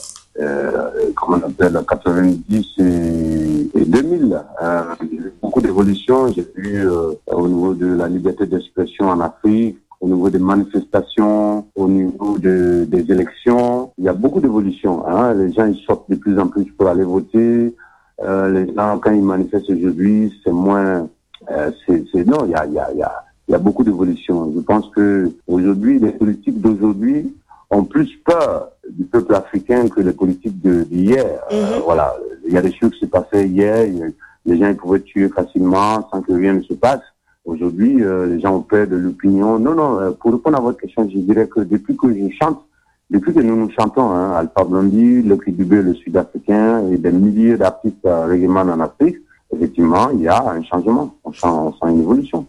comment 1.14 1.38
on 1.42 1.48
appelle 1.48 1.80
90 1.88 2.66
et, 2.78 3.80
et 3.80 3.84
2000. 3.84 4.40
Euh, 4.62 4.82
j'ai 5.00 5.16
vu 5.16 5.32
beaucoup 5.42 5.60
d'évolutions. 5.60 6.32
J'ai 6.32 6.46
vu 6.54 6.88
euh, 6.88 7.12
au 7.26 7.48
niveau 7.48 7.74
de 7.74 7.86
la 7.86 8.08
liberté 8.08 8.46
d'expression 8.46 9.08
en 9.08 9.20
Afrique 9.20 9.78
au 10.00 10.06
niveau 10.06 10.30
des 10.30 10.38
manifestations, 10.38 11.66
au 11.74 11.88
niveau 11.88 12.38
de, 12.38 12.86
des 12.88 13.10
élections. 13.10 13.90
Il 13.98 14.04
y 14.04 14.08
a 14.08 14.12
beaucoup 14.12 14.40
d'évolutions. 14.40 15.06
Hein. 15.08 15.34
Les 15.34 15.52
gens 15.52 15.66
ils 15.66 15.82
sortent 15.84 16.08
de 16.08 16.16
plus 16.16 16.38
en 16.38 16.46
plus 16.46 16.66
pour 16.66 16.88
aller 16.88 17.04
voter. 17.04 17.74
Euh, 18.22 18.48
les 18.48 18.72
gens, 18.74 18.98
quand 18.98 19.12
ils 19.12 19.22
manifestent 19.22 19.70
aujourd'hui, 19.70 20.32
c'est 20.44 20.52
moins... 20.52 21.08
Euh, 21.50 21.70
non, 22.26 22.46
il 22.46 22.50
y 23.48 23.54
a 23.54 23.58
beaucoup 23.58 23.82
d'évolutions. 23.82 24.52
Je 24.54 24.60
pense 24.60 24.88
que 24.90 25.30
aujourd'hui, 25.46 25.98
les 25.98 26.12
politiques 26.12 26.60
d'aujourd'hui 26.60 27.34
ont 27.70 27.84
plus 27.84 28.08
peur 28.24 28.70
du 28.90 29.04
peuple 29.04 29.34
africain 29.34 29.88
que 29.88 30.00
les 30.00 30.12
politiques 30.12 30.60
de- 30.62 30.84
d'hier. 30.84 31.40
Euh, 31.52 31.80
voilà, 31.84 32.14
il 32.46 32.52
y 32.52 32.56
a 32.56 32.62
des 32.62 32.72
choses 32.72 32.90
qui 32.92 33.00
se 33.00 33.06
passaient 33.06 33.46
hier. 33.46 33.86
Les 34.46 34.58
gens 34.58 34.68
ils 34.68 34.76
pouvaient 34.76 35.00
tuer 35.02 35.28
facilement 35.28 36.08
sans 36.10 36.22
que 36.22 36.32
rien 36.32 36.54
ne 36.54 36.62
se 36.62 36.74
passe. 36.74 37.00
Aujourd'hui, 37.44 38.02
euh, 38.02 38.26
les 38.26 38.40
gens 38.40 38.56
ont 38.56 38.60
peur 38.62 38.86
de 38.86 38.96
l'opinion. 38.96 39.58
Non, 39.58 39.74
non, 39.74 40.00
euh, 40.00 40.10
pour 40.10 40.32
répondre 40.32 40.58
à 40.58 40.60
votre 40.60 40.78
question, 40.78 41.08
je 41.10 41.18
dirais 41.18 41.46
que 41.48 41.60
depuis 41.60 41.96
que 41.96 42.08
je 42.12 42.28
chante, 42.40 42.60
depuis 43.10 43.32
que 43.32 43.40
nous 43.40 43.56
nous 43.56 43.70
chantons, 43.70 44.10
hein, 44.10 44.32
Alpha 44.32 44.64
Blondie, 44.64 45.22
Lucky 45.22 45.52
Dubé, 45.52 45.80
le 45.82 45.94
Sud-Africain, 45.94 46.86
et 46.90 46.98
des 46.98 47.10
milliers 47.10 47.56
d'artistes 47.56 48.04
euh, 48.04 48.46
en 48.48 48.80
Afrique, 48.80 49.16
effectivement, 49.54 50.10
il 50.12 50.20
y 50.20 50.28
a 50.28 50.46
un 50.50 50.62
changement, 50.62 51.14
on 51.24 51.32
sent, 51.32 51.46
on 51.46 51.72
sent 51.72 51.90
une 51.90 52.00
évolution. 52.00 52.46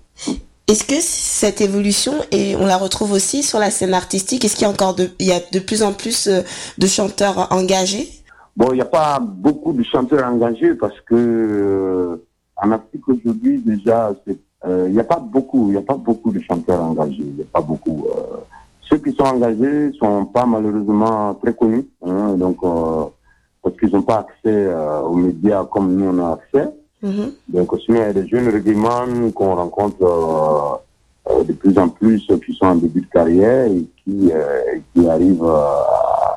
Est-ce 0.70 0.84
que 0.84 1.02
cette 1.02 1.62
évolution, 1.62 2.14
et 2.32 2.56
on 2.56 2.68
la 2.68 2.78
retrouve 2.78 3.12
aussi 3.12 3.42
sur 3.42 3.58
la 3.58 3.72
scène 3.72 3.96
artistique, 3.96 4.46
est-ce 4.46 4.56
qu'il 4.56 4.66
y 4.66 4.68
a 4.68 4.70
encore 4.70 4.94
de, 4.94 5.10
il 5.18 5.26
y 5.26 5.32
a 5.32 5.40
de 5.52 5.58
plus 5.58 5.82
en 5.82 5.94
plus 5.94 6.28
euh, 6.28 6.42
de 6.78 6.86
chanteurs 6.86 7.52
engagés? 7.52 8.08
Bon, 8.56 8.68
il 8.72 8.76
n'y 8.76 8.82
a 8.82 8.86
pas 8.86 9.20
beaucoup 9.20 9.74
de 9.74 9.82
chanteurs 9.82 10.28
engagés 10.32 10.76
parce 10.76 11.00
que 11.08 11.16
euh, 11.16 12.24
en 12.56 12.70
Afrique 12.72 13.08
aujourd'hui 13.08 13.58
déjà, 13.66 14.14
euh, 14.68 14.86
il 14.88 14.94
n'y 14.94 15.00
a 15.00 15.04
pas 15.04 15.18
beaucoup, 15.18 15.70
il 15.70 15.72
n'y 15.72 15.78
a 15.78 15.82
pas 15.82 15.96
beaucoup 15.96 16.32
de 16.32 16.40
chanteurs 16.40 16.82
engagés, 16.82 17.16
il 17.18 17.34
n'y 17.34 17.42
a 17.42 17.52
pas 17.52 17.62
beaucoup. 17.62 18.06
euh, 18.16 18.38
ceux 18.82 18.98
qui 19.00 19.12
sont 19.14 19.24
engagés 19.24 19.92
sont 20.00 20.26
pas 20.26 20.46
malheureusement 20.46 21.34
très 21.36 21.54
connus, 21.56 21.88
hein, 22.06 22.36
donc 22.38 22.58
euh, 22.64 23.06
parce 23.64 23.76
qu'ils 23.78 23.92
n'ont 23.92 24.04
pas 24.04 24.20
accès 24.20 24.66
euh, 24.68 25.02
aux 25.02 25.16
médias 25.16 25.66
comme 25.66 25.96
nous 25.96 26.10
on 26.14 26.24
a 26.24 26.34
accès. 26.34 26.70
Donc 27.48 27.72
sinon, 27.86 27.98
il 28.02 28.02
y 28.02 28.10
a 28.10 28.14
des 28.14 28.28
jeunes 28.28 28.50
réglements 28.50 29.06
qu'on 29.34 29.56
rencontre 29.56 30.04
euh, 30.04 31.32
euh, 31.34 31.44
de 31.44 31.54
plus 31.54 31.78
en 31.78 31.88
plus 31.90 32.26
euh, 32.30 32.38
qui 32.46 32.54
sont 32.54 32.66
en 32.66 32.76
début 32.76 33.02
de 33.02 33.08
carrière 33.08 33.68
et 33.68 33.86
qui, 34.04 34.32
euh, 34.34 34.62
qui 34.94 35.08
arrivent 35.08 35.44
euh, 35.44 35.56
à- 35.56 36.29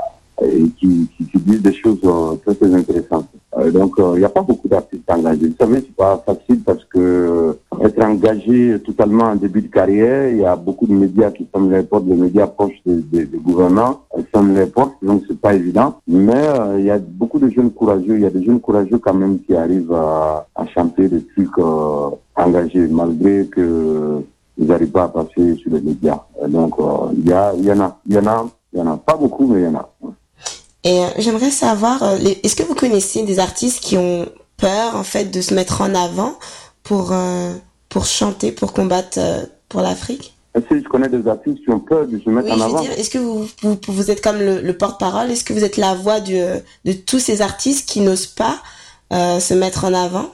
et 0.44 0.68
qui, 0.78 1.08
qui, 1.16 1.24
qui 1.26 1.38
disent 1.38 1.62
des 1.62 1.72
choses 1.72 2.00
euh, 2.04 2.34
très, 2.44 2.54
très 2.54 2.74
intéressantes. 2.74 3.28
Euh, 3.58 3.70
donc, 3.70 3.98
euh, 3.98 4.12
il 4.14 4.20
n'y 4.20 4.24
a 4.24 4.28
pas 4.30 4.42
beaucoup 4.42 4.68
d'artistes 4.68 5.08
engagés. 5.08 5.48
Vous 5.48 5.56
savez, 5.58 5.80
c'est 5.80 5.94
pas 5.94 6.22
facile 6.24 6.60
parce 6.64 6.84
que 6.86 7.56
être 7.80 8.02
engagé 8.02 8.78
totalement 8.84 9.24
en 9.24 9.36
début 9.36 9.62
de 9.62 9.68
carrière, 9.68 10.30
il 10.30 10.38
y 10.38 10.44
a 10.44 10.56
beaucoup 10.56 10.86
de 10.86 10.94
médias 10.94 11.30
qui 11.30 11.46
ferment 11.52 11.70
les 11.70 11.82
portes, 11.82 12.04
les 12.06 12.16
médias 12.16 12.46
proches 12.46 12.80
des, 12.86 12.96
des, 12.96 13.24
des 13.26 13.38
gouvernants 13.38 14.00
ferment 14.32 14.54
les 14.54 14.66
portes, 14.66 14.94
donc 15.02 15.22
c'est 15.28 15.38
pas 15.38 15.54
évident. 15.54 15.96
Mais 16.06 16.44
il 16.78 16.84
y 16.84 16.90
a 16.90 16.98
beaucoup 16.98 17.38
de 17.38 17.48
jeunes 17.48 17.70
courageux, 17.70 18.14
il 18.16 18.22
y 18.22 18.26
a 18.26 18.30
des 18.30 18.44
jeunes 18.44 18.60
courageux 18.60 18.98
quand 18.98 19.14
même 19.14 19.40
qui 19.40 19.54
arrivent 19.54 19.92
à, 19.92 20.46
à 20.54 20.66
chanter 20.66 21.08
des 21.08 21.24
trucs 21.26 21.58
engagés, 22.36 22.86
malgré 22.88 23.46
que 23.46 24.22
ils 24.58 24.66
n'arrivent 24.66 24.90
pas 24.90 25.04
à 25.04 25.08
passer 25.08 25.56
sur 25.56 25.72
les 25.72 25.80
médias. 25.80 26.20
Donc, 26.48 26.74
il 27.16 27.28
y, 27.28 27.32
a, 27.32 27.54
y 27.54 27.72
en 27.72 27.80
a, 27.80 27.98
il 28.06 28.14
y 28.14 28.18
en 28.18 28.26
a, 28.26 28.46
il 28.72 28.78
y 28.78 28.82
en 28.82 28.86
a 28.86 28.96
pas 28.96 29.16
beaucoup, 29.16 29.46
mais 29.46 29.60
il 29.60 29.64
y 29.64 29.68
en 29.68 29.74
a. 29.76 29.88
Et 30.84 31.00
euh, 31.00 31.06
j'aimerais 31.18 31.50
savoir, 31.50 32.02
euh, 32.02 32.16
est-ce 32.42 32.56
que 32.56 32.62
vous 32.64 32.74
connaissez 32.74 33.22
des 33.22 33.38
artistes 33.38 33.80
qui 33.80 33.96
ont 33.96 34.26
peur 34.56 34.96
en 34.96 35.04
fait 35.04 35.26
de 35.26 35.40
se 35.40 35.54
mettre 35.54 35.80
en 35.80 35.94
avant 35.94 36.34
pour 36.82 37.12
euh, 37.12 37.52
pour 37.88 38.04
chanter, 38.06 38.52
pour 38.52 38.72
combattre 38.72 39.18
euh, 39.18 39.42
pour 39.68 39.80
l'Afrique? 39.80 40.34
Est-ce 40.54 40.66
que 40.66 40.78
je 40.78 40.84
connais 40.88 41.08
des 41.08 41.26
artistes 41.28 41.58
qui 41.64 41.70
ont 41.70 41.80
peur 41.80 42.06
de 42.06 42.18
se 42.18 42.28
mettre 42.28 42.48
Oui, 42.48 42.52
en 42.54 42.58
je 42.58 42.62
avant? 42.64 42.82
est-ce 42.82 43.10
que 43.10 43.18
vous, 43.18 43.46
vous 43.62 43.78
vous 43.88 44.10
êtes 44.10 44.20
comme 44.22 44.38
le, 44.38 44.60
le 44.60 44.72
porte-parole? 44.76 45.30
Est-ce 45.30 45.44
que 45.44 45.52
vous 45.54 45.64
êtes 45.64 45.76
la 45.78 45.94
voix 45.94 46.20
du, 46.20 46.34
de 46.84 46.92
tous 46.92 47.20
ces 47.20 47.40
artistes 47.42 47.88
qui 47.88 48.00
n'osent 48.00 48.26
pas 48.26 48.56
euh, 49.12 49.40
se 49.40 49.54
mettre 49.54 49.84
en 49.86 49.94
avant? 49.94 50.26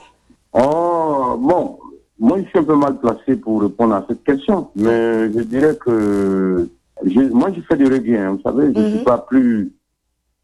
Oh, 0.53 1.37
bon, 1.39 1.77
moi 2.19 2.37
je 2.41 2.49
suis 2.49 2.59
un 2.59 2.63
peu 2.63 2.75
mal 2.75 2.99
placé 2.99 3.35
pour 3.35 3.61
répondre 3.61 3.93
à 3.93 4.03
cette 4.09 4.23
question, 4.23 4.69
mais 4.75 5.31
je 5.31 5.39
dirais 5.41 5.77
que 5.79 6.67
j'ai- 7.05 7.29
moi 7.29 7.49
je 7.55 7.61
fais 7.61 7.77
du 7.77 7.85
reggae, 7.85 8.17
hein, 8.17 8.31
vous 8.35 8.41
savez, 8.41 8.73
je 8.75 8.79
ne 8.79 8.89
suis 8.95 9.05
pas 9.05 9.19
plus, 9.19 9.71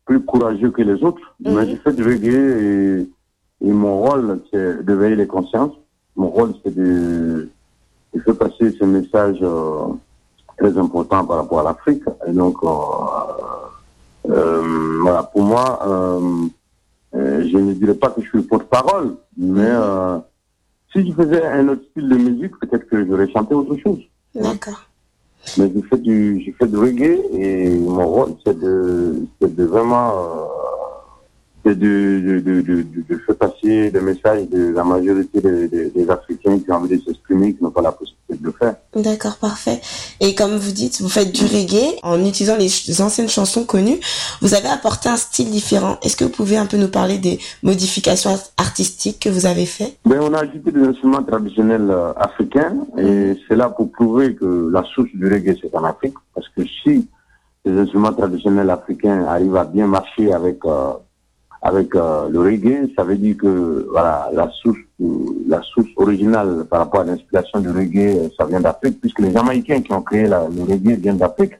plus 0.05 0.21
courageux 0.23 0.71
que 0.71 0.81
les 0.83 1.03
autres, 1.03 1.35
mais 1.39 1.67
je 1.69 1.75
fais 1.77 1.93
du 1.93 2.03
reggae 2.03 2.29
et, 2.29 3.09
et 3.67 3.71
mon 3.71 4.01
rôle 4.01 4.41
c'est 4.51 4.85
de 4.85 4.93
veiller 4.93 5.15
les 5.15 5.27
consciences. 5.27 5.73
Mon 6.15 6.29
rôle 6.29 6.53
c'est 6.63 6.73
de, 6.73 7.49
de 8.13 8.19
faire 8.21 8.37
passer 8.37 8.71
ce 8.79 8.85
message 8.85 9.39
euh, 9.41 9.87
très 10.57 10.77
important 10.77 11.25
par 11.25 11.37
rapport 11.37 11.59
à 11.59 11.63
l'Afrique. 11.63 12.03
Et 12.27 12.31
donc, 12.31 12.55
euh, 12.63 12.67
euh, 14.29 14.99
voilà, 15.01 15.23
pour 15.23 15.43
moi, 15.43 15.79
euh, 15.87 16.47
euh, 17.15 17.43
je 17.51 17.57
ne 17.57 17.73
dirais 17.73 17.95
pas 17.95 18.09
que 18.09 18.21
je 18.21 18.27
suis 18.27 18.37
le 18.37 18.45
porte-parole, 18.45 19.15
mais 19.37 19.67
euh, 19.67 20.17
si 20.91 21.05
je 21.05 21.13
faisais 21.13 21.45
un 21.45 21.67
autre 21.67 21.83
style 21.91 22.07
de 22.09 22.15
musique, 22.15 22.57
peut-être 22.59 22.87
que 22.87 23.05
j'aurais 23.05 23.29
chanté 23.31 23.53
autre 23.53 23.75
chose. 23.77 23.99
D'accord. 24.33 24.84
Mais 25.57 25.71
je 25.73 25.81
fais 25.87 25.97
du, 25.97 26.43
je 26.45 26.51
fais 26.57 26.67
du 26.67 26.77
reggae 26.77 27.19
et 27.33 27.69
mon 27.79 28.07
rôle, 28.07 28.35
c'est 28.45 28.59
de, 28.59 29.25
c'est 29.39 29.55
de 29.55 29.63
vraiment, 29.63 30.09
euh, 30.09 30.45
de, 31.73 32.39
de, 32.39 32.61
de, 32.61 32.61
de, 32.61 33.17
faire 33.25 33.35
passer 33.35 33.89
des 33.89 34.01
messages 34.01 34.47
de 34.49 34.71
la 34.73 34.83
majorité 34.83 35.41
des, 35.41 36.05
Africains 36.09 36.59
qui 36.59 36.71
ont 36.71 36.75
envie 36.75 36.97
de 36.97 37.03
s'exprimer, 37.03 37.55
qui 37.55 37.63
n'ont 37.63 37.71
pas 37.71 37.81
la 37.81 37.91
possibilité 37.91 38.37
de 38.39 38.45
le 38.45 38.51
faire. 38.51 38.75
D'accord, 38.95 39.37
parfait. 39.37 39.81
Et 40.19 40.35
comme 40.35 40.55
vous 40.55 40.71
dites, 40.71 41.01
vous 41.01 41.09
faites 41.09 41.31
du 41.31 41.45
reggae 41.45 41.97
en 42.03 42.23
utilisant 42.23 42.57
les, 42.57 43.01
anciennes 43.01 43.29
chansons 43.29 43.63
connues. 43.65 43.99
Vous 44.41 44.53
avez 44.53 44.67
apporté 44.67 45.09
un 45.09 45.17
style 45.17 45.49
différent. 45.49 45.97
Est-ce 46.03 46.15
que 46.15 46.25
vous 46.25 46.29
pouvez 46.29 46.57
un 46.57 46.67
peu 46.67 46.77
nous 46.77 46.89
parler 46.89 47.17
des 47.17 47.39
modifications 47.63 48.29
art- 48.31 48.51
artistiques 48.57 49.19
que 49.19 49.29
vous 49.29 49.47
avez 49.47 49.65
fait 49.65 49.97
Ben, 50.05 50.19
on 50.21 50.33
a 50.33 50.41
ajouté 50.41 50.71
des 50.71 50.83
instruments 50.83 51.23
traditionnels 51.23 51.89
euh, 51.89 52.13
africains 52.17 52.75
et 52.97 53.33
c'est 53.47 53.55
là 53.55 53.69
pour 53.69 53.91
prouver 53.91 54.35
que 54.35 54.69
la 54.71 54.83
source 54.83 55.09
du 55.13 55.27
reggae 55.27 55.57
c'est 55.59 55.73
en 55.75 55.83
Afrique 55.83 56.13
parce 56.33 56.47
que 56.49 56.61
si 56.83 57.07
les 57.65 57.79
instruments 57.79 58.13
traditionnels 58.13 58.69
africains 58.69 59.25
arrivent 59.25 59.55
à 59.55 59.63
bien 59.65 59.87
marcher 59.87 60.31
avec 60.31 60.63
euh, 60.65 60.93
avec 61.61 61.95
euh, 61.95 62.29
le 62.29 62.39
reggae, 62.39 62.89
ça 62.95 63.03
veut 63.03 63.17
dire 63.17 63.37
que 63.37 63.87
voilà 63.91 64.29
la 64.33 64.49
source 64.51 64.77
la 65.47 65.61
source 65.61 65.87
originale 65.97 66.65
par 66.69 66.79
rapport 66.79 67.01
à 67.01 67.03
l'inspiration 67.03 67.59
du 67.59 67.69
reggae, 67.69 68.17
euh, 68.17 68.29
ça 68.37 68.45
vient 68.45 68.61
d'Afrique 68.61 68.99
puisque 69.01 69.19
les 69.19 69.31
Jamaïcains 69.31 69.81
qui 69.81 69.91
ont 69.93 70.01
créé 70.01 70.25
la- 70.27 70.47
le 70.47 70.63
reggae 70.63 70.95
viennent 70.97 71.17
d'Afrique. 71.17 71.53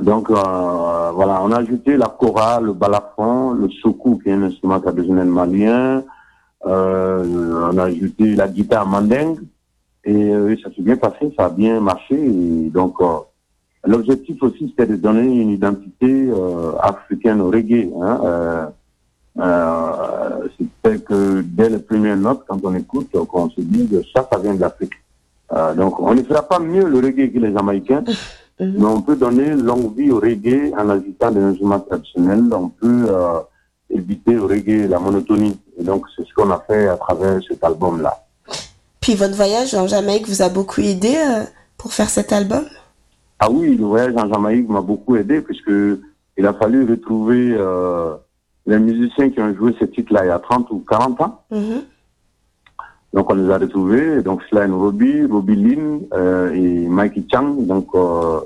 Donc 0.00 0.30
euh, 0.30 0.34
voilà, 0.34 1.42
on 1.42 1.50
a 1.52 1.58
ajouté 1.58 1.96
la 1.96 2.06
kora, 2.06 2.60
le 2.60 2.72
balafon, 2.72 3.52
le 3.52 3.68
soukou 3.68 4.18
qui 4.22 4.28
est 4.30 4.32
un 4.32 4.42
instrument 4.44 4.80
traditionnel 4.80 5.26
malien. 5.26 6.04
Euh, 6.66 7.70
on 7.72 7.78
a 7.78 7.84
ajouté 7.84 8.34
la 8.36 8.46
guitare 8.46 8.86
mandingue 8.86 9.38
et 10.04 10.14
euh, 10.14 10.54
ça 10.62 10.70
s'est 10.74 10.82
bien 10.82 10.96
passé, 10.96 11.32
ça 11.36 11.46
a 11.46 11.50
bien 11.50 11.80
marché. 11.80 12.14
Et 12.14 12.70
donc 12.70 12.94
euh, 13.00 13.06
l'objectif 13.84 14.42
aussi 14.42 14.68
c'était 14.70 14.90
de 14.90 14.96
donner 14.96 15.22
une 15.22 15.50
identité 15.50 16.28
euh, 16.30 16.72
africaine 16.80 17.40
au 17.40 17.50
reggae. 17.50 17.90
Hein, 18.00 18.20
euh, 18.24 18.66
euh, 19.38 20.48
c'était 20.58 20.98
que 20.98 21.40
dès 21.42 21.68
les 21.68 21.78
premières 21.78 22.16
notes, 22.16 22.44
quand 22.48 22.58
on 22.64 22.74
écoute, 22.74 23.10
qu'on 23.12 23.48
se 23.50 23.60
dit 23.60 23.88
que 23.88 24.02
ça, 24.14 24.28
ça 24.30 24.38
vient 24.38 24.54
de 24.54 24.60
l'Afrique. 24.60 24.92
Euh, 25.52 25.74
donc 25.74 25.98
on 26.00 26.14
ne 26.14 26.22
fera 26.22 26.42
pas 26.42 26.58
mieux 26.58 26.86
le 26.86 26.98
reggae 26.98 27.32
que 27.32 27.38
les 27.38 27.52
Jamaïcains. 27.52 28.04
Mais 28.60 28.84
on 28.84 29.00
peut 29.00 29.16
donner 29.16 29.54
longue 29.54 29.96
vie 29.96 30.10
au 30.10 30.20
reggae 30.20 30.70
en 30.76 30.90
ajoutant 30.90 31.30
des 31.30 31.40
instruments 31.40 31.80
traditionnels. 31.80 32.44
On 32.52 32.68
peut 32.68 33.06
euh, 33.08 33.40
éviter 33.88 34.36
au 34.36 34.46
reggae 34.46 34.86
la 34.86 34.98
monotonie. 34.98 35.58
Et 35.78 35.82
donc, 35.82 36.04
c'est 36.14 36.26
ce 36.26 36.34
qu'on 36.34 36.50
a 36.50 36.62
fait 36.66 36.88
à 36.88 36.96
travers 36.96 37.40
cet 37.48 37.64
album-là. 37.64 38.22
Puis 39.00 39.14
votre 39.14 39.34
voyage 39.34 39.74
en 39.74 39.86
Jamaïque 39.86 40.28
vous 40.28 40.42
a 40.42 40.50
beaucoup 40.50 40.82
aidé 40.82 41.14
euh, 41.16 41.44
pour 41.78 41.94
faire 41.94 42.10
cet 42.10 42.34
album? 42.34 42.64
Ah 43.40 43.50
oui, 43.50 43.76
le 43.76 43.84
voyage 43.84 44.14
en 44.16 44.28
Jamaïque 44.32 44.68
m'a 44.68 44.82
beaucoup 44.82 45.16
aidé 45.16 45.40
puisque 45.40 45.70
il 46.36 46.46
a 46.46 46.52
fallu 46.52 46.84
retrouver 46.84 47.54
euh, 47.58 48.14
les 48.66 48.78
musiciens 48.78 49.30
qui 49.30 49.40
ont 49.40 49.54
joué 49.54 49.74
ce 49.80 49.86
titre-là 49.86 50.24
il 50.24 50.28
y 50.28 50.30
a 50.30 50.38
30 50.38 50.70
ou 50.70 50.80
40 50.88 51.20
ans. 51.22 51.42
Mhm. 51.50 51.82
Donc 53.12 53.28
on 53.30 53.34
les 53.34 53.50
a 53.50 53.58
retrouvés, 53.58 54.22
donc 54.22 54.42
Sly 54.44 54.66
Robbie, 54.70 55.24
Robbie 55.24 55.56
Lynn 55.56 56.02
euh, 56.12 56.52
et 56.52 56.86
Mikey 56.86 57.24
Chang. 57.32 57.54
Donc 57.66 57.88
euh, 57.94 58.40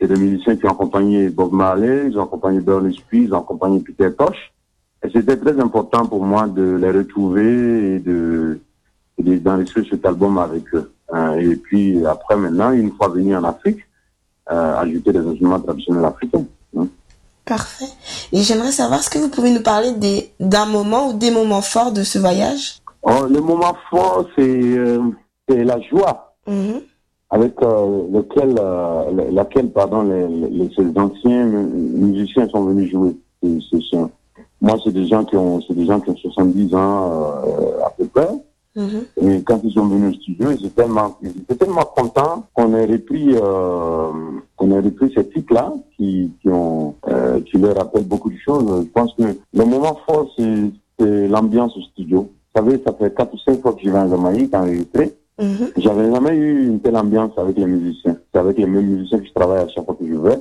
c'est 0.00 0.06
des 0.08 0.16
musiciens 0.18 0.56
qui 0.56 0.66
ont 0.66 0.70
accompagné 0.70 1.28
Bob 1.28 1.52
Marley, 1.52 2.06
ils 2.08 2.18
ont 2.18 2.22
accompagné 2.22 2.60
Bernie 2.60 2.94
Spears, 2.94 3.20
ils 3.24 3.34
ont 3.34 3.40
accompagné 3.40 3.80
Peter 3.80 4.10
Tosh. 4.16 4.52
Et 5.04 5.10
c'était 5.10 5.36
très 5.36 5.60
important 5.60 6.06
pour 6.06 6.24
moi 6.24 6.46
de 6.46 6.76
les 6.76 6.90
retrouver 6.90 7.96
et 7.96 7.98
de 7.98 8.60
et 9.18 9.22
de- 9.24 9.38
d'enregistrer 9.38 9.84
cet 9.90 10.06
album 10.06 10.38
avec 10.38 10.62
eux. 10.74 10.90
Euh, 11.12 11.34
et 11.38 11.56
puis 11.56 12.04
après 12.06 12.36
maintenant, 12.36 12.70
une 12.72 12.92
fois 12.92 13.08
venu 13.08 13.36
en 13.36 13.44
Afrique, 13.44 13.80
ajouter 14.48 15.12
des 15.12 15.20
instruments 15.20 15.60
traditionnels 15.60 16.04
africains. 16.04 16.44
hein. 16.76 16.86
Parfait. 17.44 17.86
Et 18.32 18.42
j'aimerais 18.42 18.72
savoir, 18.72 19.00
est-ce 19.00 19.08
que 19.10 19.18
vous 19.18 19.30
pouvez 19.30 19.50
nous 19.50 19.62
parler 19.62 19.92
d'un 20.38 20.66
moment 20.66 21.08
ou 21.08 21.12
des 21.14 21.30
moments 21.30 21.62
forts 21.62 21.92
de 21.92 22.02
ce 22.02 22.18
voyage? 22.18 22.78
Oh, 23.02 23.24
le 23.28 23.40
moment 23.40 23.74
fort, 23.90 24.26
c'est 24.36 24.42
euh, 24.42 25.00
la 25.48 25.80
joie 25.80 26.34
Mhm. 26.46 26.80
avec 27.30 27.54
euh, 27.62 28.02
lequel, 28.12 28.54
euh, 28.58 29.10
le- 29.12 29.30
laquelle 29.34 29.70
pardon, 29.70 30.02
les, 30.02 30.26
les, 30.28 30.98
anciens 30.98 31.44
mu- 31.44 32.06
musiciens 32.06 32.48
sont 32.48 32.64
venus 32.64 32.90
jouer. 32.90 33.16
Moi, 34.60 34.76
c'est 34.84 34.92
des 34.92 35.06
gens 35.06 35.24
qui 35.24 35.36
ont, 35.36 35.60
c'est 35.66 35.74
des 35.74 35.86
gens 35.86 36.00
qui 36.00 36.10
ont 36.10 36.16
70 36.16 36.74
ans 36.74 37.12
euh, 37.46 37.84
à 37.86 37.90
peu 37.90 38.06
près. 38.06 38.28
Mhm. 38.78 39.04
Et 39.22 39.42
quand 39.42 39.60
ils 39.64 39.72
sont 39.72 39.86
venus 39.88 40.16
au 40.16 40.20
studio, 40.20 40.50
ils 40.52 40.66
étaient 40.66 40.82
tellement, 40.82 41.16
ils 41.20 41.30
étaient 41.30 41.56
tellement 41.56 41.84
contents 41.96 42.44
qu'on 42.54 42.74
ait 42.74 42.86
repris, 42.86 43.30
euh, 43.34 44.12
qu'on 44.56 44.70
ait 44.70 44.80
repris 44.80 45.12
ces 45.12 45.28
titres-là 45.28 45.72
qui, 45.96 46.30
qui 46.40 46.48
ont, 46.48 46.94
euh, 47.08 47.40
qui 47.40 47.58
leur 47.58 47.76
rappellent 47.76 48.06
beaucoup 48.06 48.30
de 48.30 48.38
choses. 48.38 48.84
Je 48.84 48.90
pense 48.90 49.12
que 49.14 49.24
le 49.24 49.64
moment 49.64 49.98
fort, 50.06 50.32
c'est, 50.38 50.70
c'est 50.98 51.26
l'ambiance 51.26 51.76
au 51.76 51.80
studio. 51.82 52.30
Vous 52.54 52.62
savez, 52.62 52.80
ça 52.86 52.92
fait 52.92 53.12
quatre 53.12 53.34
ou 53.34 53.38
cinq 53.38 53.60
fois 53.60 53.72
que 53.72 53.80
je 53.82 53.90
vais 53.90 53.98
en 53.98 54.08
Jamaïque 54.08 54.54
enregistrer. 54.54 55.12
Mhm. 55.40 55.70
J'avais 55.76 56.12
jamais 56.12 56.36
eu 56.36 56.68
une 56.68 56.80
telle 56.80 56.96
ambiance 56.96 57.32
avec 57.36 57.58
les 57.58 57.66
musiciens. 57.66 58.16
C'est 58.32 58.38
avec 58.38 58.58
les 58.58 58.66
mêmes 58.66 58.86
musiciens 58.86 59.18
que 59.18 59.26
je 59.26 59.32
travaille 59.32 59.64
à 59.64 59.68
chaque 59.68 59.84
fois 59.84 59.96
que 59.98 60.06
je 60.06 60.14
vais. 60.14 60.38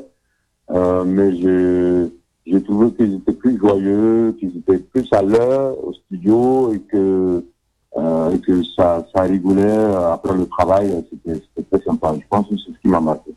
Euh, 0.70 1.04
mais 1.06 1.36
je, 1.38 2.10
j'ai 2.46 2.62
trouvé 2.62 2.92
qu'ils 2.92 3.16
étaient 3.16 3.34
plus 3.34 3.58
joyeux, 3.58 4.36
qu'ils 4.40 4.58
étaient 4.58 4.80
plus 4.80 5.08
à 5.12 5.22
l'heure 5.22 5.76
au 5.84 5.94
studio 5.94 6.74
et 6.74 6.80
que, 6.80 7.44
euh, 7.98 8.32
et 8.32 8.40
que 8.40 8.64
ça, 8.76 9.06
ça 9.14 9.24
rigolait 9.24 9.64
euh, 9.64 10.14
après 10.14 10.34
le 10.34 10.46
travail. 10.48 11.04
C'était, 11.10 11.42
c'était 11.56 11.78
très 11.78 11.86
sympa. 11.86 12.14
Je 12.16 12.28
pense 12.30 12.48
que 12.48 12.56
c'est 12.58 12.72
ce 12.72 12.80
qui 12.82 12.88
m'a 12.88 13.00
marqué. 13.00 13.34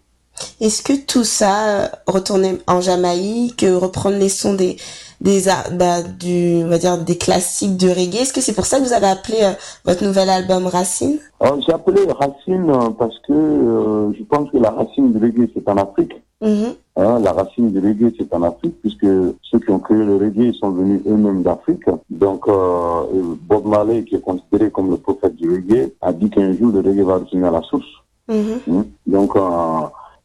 Est-ce 0.61 0.83
que 0.83 0.92
tout 1.07 1.25
ça, 1.25 1.68
euh, 1.68 1.88
retourner 2.07 2.59
en 2.66 2.81
Jamaïque, 2.81 3.62
euh, 3.64 3.79
reprendre 3.79 4.16
les 4.16 4.29
sons 4.29 4.55
des 4.55 4.77
des 5.20 5.42
bah, 5.73 6.03
du 6.03 6.62
on 6.64 6.68
va 6.68 6.79
dire 6.79 6.96
des 6.96 7.18
classiques 7.18 7.77
de 7.77 7.90
reggae, 7.90 8.23
est-ce 8.23 8.33
que 8.33 8.40
c'est 8.40 8.55
pour 8.55 8.64
ça 8.64 8.79
que 8.79 8.85
vous 8.85 8.94
avez 8.94 9.07
appelé 9.07 9.38
euh, 9.42 9.53
votre 9.85 10.03
nouvel 10.03 10.31
album 10.31 10.66
Racine? 10.66 11.18
J'ai 11.66 11.73
appelé 11.73 12.01
Racine 12.11 12.70
euh, 12.70 12.90
parce 12.99 13.18
que 13.27 13.33
euh, 13.33 14.12
je 14.18 14.23
pense 14.25 14.51
que 14.51 14.57
la 14.59 14.70
racine 14.70 15.12
du 15.12 15.18
reggae, 15.18 15.51
c'est 15.55 15.68
en 15.68 15.77
Afrique. 15.77 16.12
Mhm. 16.42 16.74
Hein, 16.96 17.18
la 17.20 17.33
racine 17.33 17.70
du 17.70 17.79
reggae, 17.79 18.12
c'est 18.18 18.33
en 18.35 18.42
Afrique, 18.42 18.81
puisque 18.81 19.07
ceux 19.42 19.59
qui 19.59 19.70
ont 19.70 19.79
créé 19.79 19.98
le 19.98 20.16
reggae 20.16 20.53
sont 20.55 20.70
venus 20.70 21.00
eux-mêmes 21.07 21.42
d'Afrique. 21.42 21.85
Donc, 22.09 22.48
euh, 22.48 23.03
Bob 23.42 23.66
Marley, 23.66 24.05
qui 24.05 24.16
est 24.16 24.20
considéré 24.20 24.70
comme 24.70 24.90
le 24.90 24.96
prophète 24.96 25.37
du 25.37 25.50
reggae, 25.50 25.92
a 26.00 26.12
dit 26.12 26.31
qu'un 26.31 26.53
jour, 26.55 26.72
le 26.72 26.81
reggae 26.81 27.05
va 27.05 27.14
retourner 27.14 27.46
à 27.46 27.50
la 27.50 27.62
source. 27.62 27.87
Mhm. 28.29 28.61
Hein. 28.70 28.85
Donc, 29.07 29.37
euh, 29.37 29.40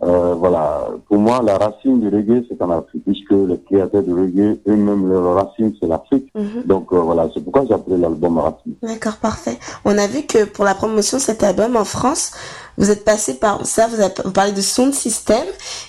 euh, 0.04 0.36
voilà, 0.36 0.90
pour 1.08 1.18
moi, 1.18 1.42
la 1.42 1.58
racine 1.58 2.02
du 2.02 2.10
reggae, 2.10 2.46
c'est 2.50 2.62
en 2.62 2.70
Afrique, 2.70 3.04
puisque 3.06 3.32
les 3.32 3.60
créateurs 3.70 4.04
du 4.04 4.14
reggae, 4.14 4.60
eux-mêmes, 4.68 5.08
leur 5.10 5.36
racine, 5.36 5.74
c'est 5.80 5.88
l'Afrique. 5.88 6.30
Mhm. 6.36 6.64
Donc, 6.66 6.92
euh, 6.92 7.00
voilà, 7.00 7.30
c'est 7.34 7.42
pourquoi 7.42 7.66
j'ai 7.66 7.74
appelé 7.74 7.98
l'album 7.98 8.38
Racine. 8.38 8.74
D'accord, 8.82 9.18
parfait. 9.18 9.58
On 9.86 9.98
a 9.98 10.08
vu 10.08 10.24
que 10.24 10.46
pour 10.46 10.66
la 10.66 10.76
promotion 10.76 11.18
de 11.18 11.22
cet 11.22 11.44
album 11.44 11.78
en 11.78 11.86
France, 11.86 12.32
vous 12.78 12.92
êtes 12.92 13.06
passé 13.06 13.36
par 13.36 13.66
ça, 13.66 13.88
vous, 13.88 14.02
avez, 14.02 14.14
parlez 14.34 14.52
de 14.52 14.62
Sound 14.62 14.94
System. 14.94 15.44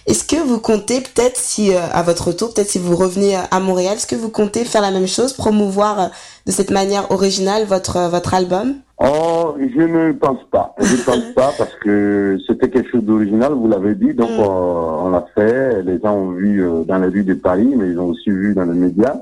Est-ce 0.06 0.24
que 0.24 0.42
vous 0.42 0.60
comptez 0.60 1.00
peut-être 1.00 1.36
si 1.36 1.74
euh, 1.74 1.80
à 1.92 2.02
votre 2.02 2.28
retour, 2.28 2.54
peut-être 2.54 2.68
si 2.68 2.78
vous 2.78 2.96
revenez 2.96 3.36
à 3.36 3.60
Montréal, 3.60 3.94
est-ce 3.96 4.06
que 4.06 4.16
vous 4.16 4.30
comptez 4.30 4.64
faire 4.64 4.82
la 4.82 4.90
même 4.90 5.06
chose, 5.06 5.32
promouvoir 5.32 6.00
euh, 6.00 6.06
de 6.46 6.52
cette 6.52 6.70
manière 6.70 7.10
originale 7.10 7.64
votre 7.64 7.96
euh, 7.96 8.08
votre 8.08 8.34
album? 8.34 8.74
Oh, 8.98 9.54
je 9.58 9.82
ne 9.82 10.12
pense 10.12 10.38
pas. 10.50 10.74
Je 10.78 10.96
ne 10.96 11.02
pense 11.02 11.34
pas 11.34 11.52
parce 11.58 11.74
que 11.82 12.38
c'était 12.46 12.70
quelque 12.70 12.90
chose 12.90 13.04
d'original, 13.04 13.52
vous 13.52 13.68
l'avez 13.68 13.94
dit. 13.94 14.14
Donc, 14.14 14.30
euh, 14.30 14.42
on 14.42 15.10
l'a 15.10 15.26
fait. 15.34 15.82
Les 15.82 16.00
gens 16.00 16.14
ont 16.14 16.30
vu 16.30 16.64
dans 16.86 16.98
les 16.98 17.08
rues 17.08 17.24
de 17.24 17.34
Paris, 17.34 17.74
mais 17.76 17.90
ils 17.90 17.98
ont 17.98 18.06
aussi 18.06 18.30
vu 18.30 18.54
dans 18.54 18.64
les 18.64 18.78
médias. 18.78 19.16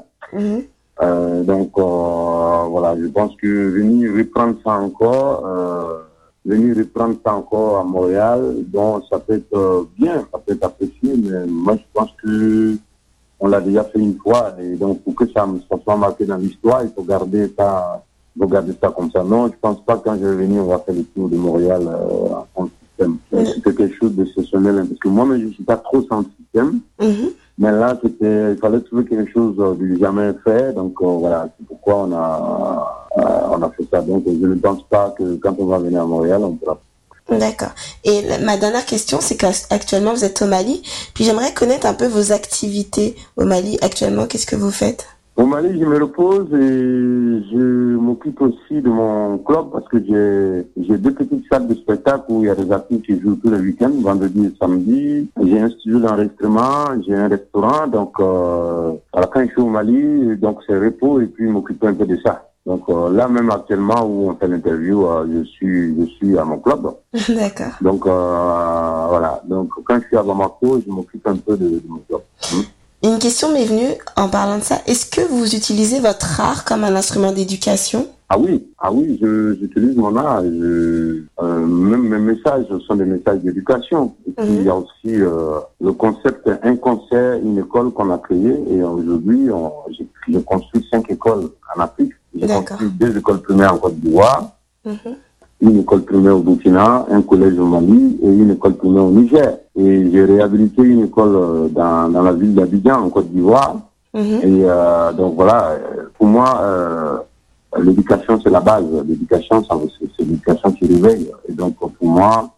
Euh, 1.03 1.42
donc, 1.42 1.72
euh, 1.77 2.64
voilà, 2.68 2.94
je 3.00 3.07
pense 3.09 3.35
que 3.37 3.46
venir 3.46 4.12
reprendre 4.16 4.57
ça 4.64 4.72
encore, 4.72 5.44
euh, 5.46 6.03
venir 6.44 6.76
reprendre 6.76 7.16
ça 7.24 7.35
encore 7.35 7.78
à 7.78 7.85
Montréal, 7.85 8.57
bon, 8.66 9.02
ça 9.11 9.18
peut 9.18 9.35
être 9.35 9.57
euh, 9.57 9.83
bien, 9.98 10.26
ça 10.33 10.38
peut 10.38 10.52
être 10.52 10.64
apprécié, 10.64 11.14
mais 11.16 11.46
moi, 11.46 11.76
je 11.76 11.83
pense 11.92 12.11
que 12.22 12.76
on 13.40 13.48
l'a 13.48 13.61
déjà 13.61 13.85
fait 13.85 13.98
une 13.98 14.16
fois, 14.16 14.54
et 14.61 14.76
donc 14.76 15.02
pour 15.02 15.14
que 15.14 15.26
ça, 15.26 15.46
ça 15.68 15.76
soit 15.83 15.96
marqué 15.96 16.24
dans 16.24 16.37
l'histoire, 16.37 16.83
il 16.83 16.90
faut 16.94 17.02
garder 17.02 17.52
ça, 17.59 18.02
il 18.35 18.42
faut 18.42 18.48
garder 18.48 18.72
ça 18.80 18.90
comme 18.90 19.11
ça. 19.11 19.22
Non, 19.22 19.48
je 19.48 19.54
pense 19.61 19.85
pas 19.85 19.96
que 19.96 20.04
quand 20.04 20.16
je 20.16 20.24
vais 20.24 20.46
venir, 20.46 20.62
on 20.62 20.68
va 20.68 20.78
faire 20.78 20.94
le 20.94 21.04
tour 21.04 21.28
de 21.28 21.37
Montréal 21.37 21.83
euh, 21.87 22.35
en 22.54 22.68
système. 22.68 23.18
C'était 23.33 23.74
quelque 23.74 23.96
chose 23.96 24.12
d'exceptionnel, 24.12 24.78
hein, 24.78 24.87
parce 24.88 25.00
que 25.00 25.09
moi-même, 25.09 25.40
je 25.48 25.54
suis 25.54 25.64
pas 25.64 25.76
trop 25.76 26.02
sans 26.02 26.24
système. 26.40 26.80
Mais 27.57 27.70
là, 27.70 27.98
c'était, 28.02 28.52
il 28.52 28.59
fallait 28.59 28.80
trouver 28.80 29.04
quelque 29.04 29.30
chose 29.30 29.54
euh, 29.59 29.74
du 29.74 29.96
jamais 29.98 30.33
fait. 30.44 30.72
Donc 30.72 30.94
euh, 31.00 31.07
voilà, 31.07 31.48
c'est 31.57 31.66
pourquoi 31.66 32.07
on 32.09 32.12
a, 32.12 32.93
on 33.16 33.62
a 33.62 33.70
fait 33.77 33.87
ça. 33.92 34.00
Donc 34.03 34.24
je 34.27 34.46
ne 34.46 34.55
pense 34.57 34.83
pas 34.88 35.14
que 35.16 35.37
quand 35.37 35.55
on 35.59 35.66
va 35.66 35.79
venir 35.79 36.03
à 36.03 36.07
Montréal, 36.07 36.42
on 36.44 36.53
pourra. 36.53 36.79
D'accord. 37.31 37.70
Et 38.05 38.20
la- 38.22 38.38
ma 38.38 38.59
dernière 38.59 38.85
question, 38.85 39.18
c'est 39.20 39.37
qu'actuellement 39.37 40.12
vous 40.12 40.24
êtes 40.24 40.42
au 40.42 40.46
Mali, 40.46 40.83
puis 41.14 41.24
j'aimerais 41.24 41.55
connaître 41.55 41.87
un 41.87 41.94
peu 41.94 42.07
vos 42.07 42.33
activités 42.33 43.16
au 43.38 43.44
Mali. 43.44 43.79
Actuellement, 43.81 44.27
qu'est-ce 44.27 44.46
que 44.46 44.57
vous 44.57 44.70
faites? 44.70 45.07
Au 45.37 45.46
Mali, 45.46 45.81
je 45.81 45.85
me 45.85 45.98
repose 46.00 46.46
et 46.53 47.42
je 47.50 47.96
m'occupe 47.96 48.40
aussi 48.40 48.81
de 48.81 48.88
mon 48.88 49.38
club 49.38 49.64
parce 49.72 49.88
que 49.88 49.98
j'ai 49.98 50.96
deux 50.98 51.12
petites 51.12 51.44
salles 51.50 51.66
de 51.66 51.74
spectacle 51.74 52.24
où 52.29 52.42
il 52.44 52.46
y 52.46 52.50
a 52.50 52.55
des 52.55 52.70
artistes 52.70 53.03
qui 53.05 53.18
jouent 53.20 53.35
tous 53.42 53.50
les 53.50 53.59
week-ends, 53.59 53.90
vendredi 54.00 54.44
et 54.46 54.55
samedi. 54.61 55.29
J'ai 55.42 55.59
un 55.61 55.70
studio 55.70 55.98
d'enregistrement, 56.00 56.85
j'ai 57.05 57.16
un 57.16 57.27
restaurant. 57.29 57.88
Donc, 57.88 58.12
euh, 58.20 58.92
alors 59.12 59.31
quand 59.31 59.40
je 59.44 59.48
suis 59.50 59.61
au 59.61 59.66
Mali, 59.70 60.37
donc 60.37 60.59
c'est 60.68 60.79
repos 60.79 61.20
et 61.20 61.27
puis 61.27 61.48
m'occuper 61.48 61.88
un 61.88 61.94
peu 61.94 62.07
de 62.07 62.18
ça. 62.24 62.48
Donc 62.66 62.83
euh, 62.88 63.11
là 63.11 63.29
même 63.29 63.50
actuellement 63.50 64.07
où 64.07 64.31
on 64.31 64.35
fait 64.37 64.48
l'interview, 64.48 65.07
euh, 65.07 65.27
je 65.31 65.44
suis 65.44 65.94
je 66.00 66.07
suis 66.16 66.38
à 66.38 66.44
mon 66.44 66.59
club. 66.59 66.88
D'accord. 67.29 67.72
Donc 67.81 68.07
euh, 68.07 69.07
voilà. 69.09 69.42
Donc 69.46 69.68
quand 69.85 70.00
je 70.00 70.07
suis 70.07 70.16
à 70.16 70.22
Bamako, 70.22 70.81
je 70.87 70.90
m'occupe 70.90 71.27
un 71.27 71.37
peu 71.37 71.57
de, 71.57 71.68
de 71.68 71.83
mon 71.88 71.98
club. 72.09 72.20
Hmm. 72.53 72.62
Une 73.07 73.18
question 73.18 73.53
m'est 73.53 73.66
venue 73.66 73.92
en 74.16 74.29
parlant 74.31 74.57
de 74.57 74.62
ça. 74.62 74.79
Est-ce 74.87 75.05
que 75.05 75.20
vous 75.29 75.55
utilisez 75.55 76.00
votre 76.00 76.40
art 76.40 76.64
comme 76.64 76.85
un 76.85 76.96
instrument 76.96 77.33
d'éducation? 77.33 78.07
Ah 78.31 78.38
oui, 78.38 78.66
ah 78.79 78.90
oui, 78.90 79.18
je- 79.20 79.55
j'utilise 79.61 79.94
mon 79.94 80.16
art. 80.16 80.42
Je, 80.42 81.22
euh, 81.42 81.66
même 81.66 82.09
mes 82.09 82.18
messages 82.18 82.64
sont 82.87 82.94
des 82.96 83.05
messages 83.05 83.40
d'éducation. 83.40 84.14
Et 84.27 84.33
puis, 84.33 84.46
Mhm. 84.46 84.57
il 84.61 84.62
y 84.64 84.70
a 84.70 84.74
aussi 84.77 84.88
euh, 85.20 85.59
le 85.83 85.92
concept 85.92 86.48
un 86.62 86.77
concert, 86.77 87.35
une 87.42 87.59
école 87.59 87.92
qu'on 87.92 88.11
a 88.11 88.16
créée. 88.16 88.57
Et 88.70 88.83
aujourd'hui, 88.83 89.50
j'ai 90.27 90.42
construit 90.42 90.87
cinq 90.90 91.11
écoles 91.11 91.50
en 91.77 91.81
Afrique. 91.83 92.12
J'ai 92.36 92.46
construit 92.46 92.88
deux 92.90 93.16
écoles 93.18 93.40
primaires 93.42 93.74
en 93.74 93.78
Côte 93.78 93.94
d'Ivoire, 94.00 94.50
Mhm. 94.84 94.96
une 95.60 95.78
école 95.80 96.02
primaire 96.02 96.36
au 96.36 96.40
Burkina, 96.40 97.06
un 97.10 97.22
collège 97.22 97.58
au 97.58 97.66
Mali 97.66 98.18
et 98.22 98.28
une 98.28 98.50
école 98.50 98.74
primaire 98.74 99.04
au 99.04 99.10
Niger. 99.10 99.58
Et 99.76 100.10
j'ai 100.10 100.24
réhabilité 100.24 100.82
une 100.82 101.04
école 101.04 101.34
euh, 101.36 101.68
dans, 101.68 102.08
dans 102.10 102.22
la 102.22 102.32
ville 102.32 102.54
d'Abidjan 102.54 103.02
en 103.04 103.08
Côte 103.08 103.30
d'Ivoire. 103.30 103.76
Mhm. 104.12 104.22
Et 104.42 104.60
euh, 104.64 105.12
donc 105.12 105.34
voilà, 105.36 105.70
euh, 105.70 106.04
pour 106.18 106.26
moi, 106.26 106.60
euh, 106.62 107.16
l'éducation 107.82 108.38
c'est 108.42 108.50
la 108.50 108.60
base. 108.60 108.84
L'éducation, 109.06 109.64
c'est 109.64 110.06
c'est 110.16 110.22
l'éducation 110.24 110.70
qui 110.72 110.86
réveille. 110.86 111.30
Et 111.48 111.52
donc 111.52 111.76
pour 111.76 111.90
moi, 112.08 112.50